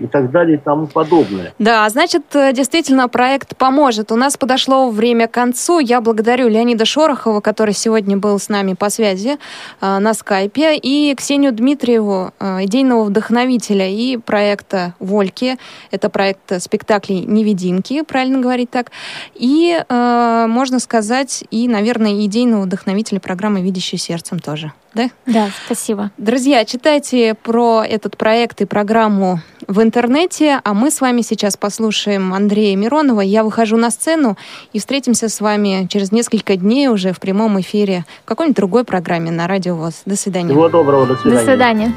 [0.03, 1.53] и так далее и тому подобное.
[1.59, 4.11] Да, значит, э, действительно, проект поможет.
[4.13, 5.79] У нас подошло время к концу.
[5.79, 9.39] Я благодарю Леонида Шорохова, который сегодня был с нами по связи
[9.81, 15.59] э, на скайпе, и Ксению Дмитриеву, э, идейного вдохновителя и проекта «Вольки».
[15.91, 18.91] Это проект спектаклей «Невидимки», правильно говорить так.
[19.35, 24.73] И, э, можно сказать, и, наверное, идейного вдохновителя программы «Видящий сердцем» тоже.
[24.95, 25.09] Да?
[25.27, 26.11] Да, спасибо.
[26.19, 27.12] Друзья, читайте
[27.43, 33.21] про этот проект и программу в интернете, а мы с вами сейчас послушаем Андрея Миронова.
[33.21, 34.37] Я выхожу на сцену
[34.73, 39.31] и встретимся с вами через несколько дней уже в прямом эфире в какой-нибудь другой программе
[39.31, 40.03] на Радио ВОЗ.
[40.07, 40.49] До свидания.
[40.49, 41.39] Всего доброго, до свидания.
[41.39, 41.93] До свидания.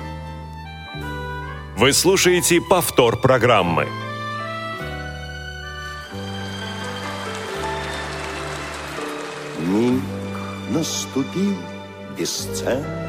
[1.77, 3.87] Вы слушаете повтор программы.
[9.59, 10.01] Миг
[10.69, 11.55] наступил
[12.17, 13.04] бесценный,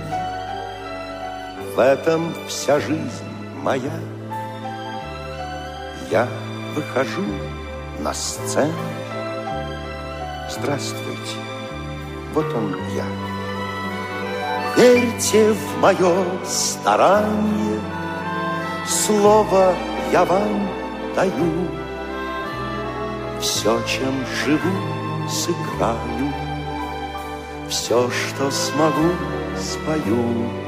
[1.77, 3.29] В этом вся жизнь
[3.63, 3.93] моя.
[6.11, 6.27] Я
[6.75, 7.23] выхожу
[7.99, 8.73] на сцену.
[10.49, 11.37] Здравствуйте,
[12.33, 13.05] вот он я.
[14.75, 17.81] Верьте в мое старание,
[18.89, 19.75] Слово
[20.11, 20.71] я вам
[21.15, 21.69] даю.
[23.39, 26.33] Все, чем живу, сыграю,
[27.69, 29.13] Все, что смогу,
[29.59, 30.66] спою,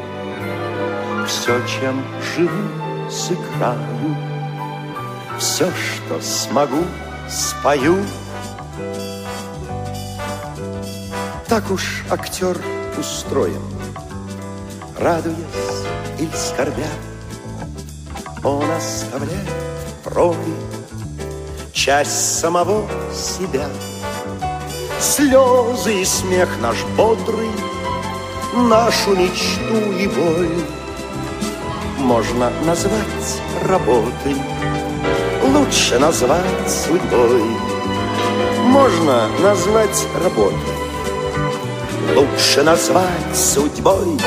[1.28, 2.02] Все, чем
[2.34, 4.16] живу, сыграю,
[5.38, 6.82] Все, что смогу,
[7.28, 8.02] спою.
[11.46, 12.56] Так уж актер
[12.98, 13.60] устроен,
[14.98, 15.36] Радуясь
[16.18, 16.88] или скорбя,
[18.42, 19.50] Он оставляет
[20.04, 20.56] в роли
[21.74, 23.68] часть самого себя.
[24.98, 27.50] Слезы и смех наш бодрый,
[28.54, 30.64] нашу мечту и боль
[31.98, 34.36] можно назвать работой,
[35.42, 37.42] лучше назвать судьбой.
[38.64, 40.74] Можно назвать работой,
[42.14, 44.18] лучше назвать судьбой.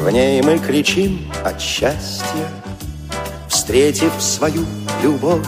[0.00, 2.48] В ней мы кричим от счастья,
[3.48, 4.66] Встретив свою
[5.02, 5.46] любовь,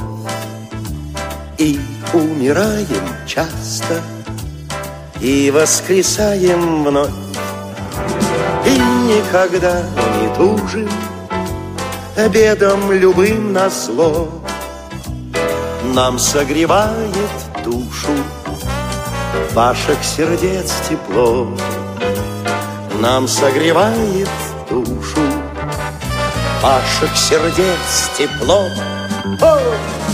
[1.59, 1.79] И
[2.15, 4.01] умираем часто,
[5.27, 7.11] И воскресаем вновь,
[8.65, 9.83] И никогда
[10.21, 10.89] не тужим
[12.31, 14.29] Бедом любым на зло.
[15.95, 17.33] Нам согревает
[17.65, 18.13] душу
[19.53, 21.49] Ваших сердец тепло,
[23.01, 24.29] Нам согревает
[24.71, 25.21] душу
[26.63, 28.69] ваших сердец тепло.
[29.41, 30.06] О!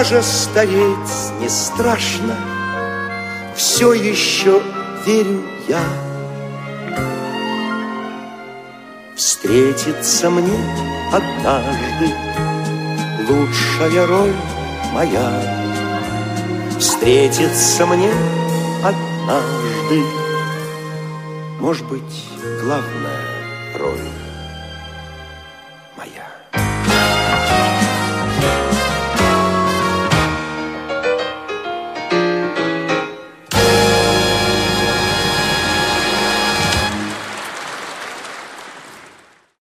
[0.00, 2.34] Даже стареть не страшно,
[3.54, 4.62] все еще
[5.04, 5.82] верю я.
[9.14, 10.58] Встретится мне
[11.12, 12.14] однажды
[13.28, 14.34] лучшая роль
[14.94, 15.30] моя.
[16.78, 18.10] Встретится мне
[18.82, 20.02] однажды,
[21.60, 22.24] может быть,
[22.62, 23.20] главная
[23.78, 24.09] роль.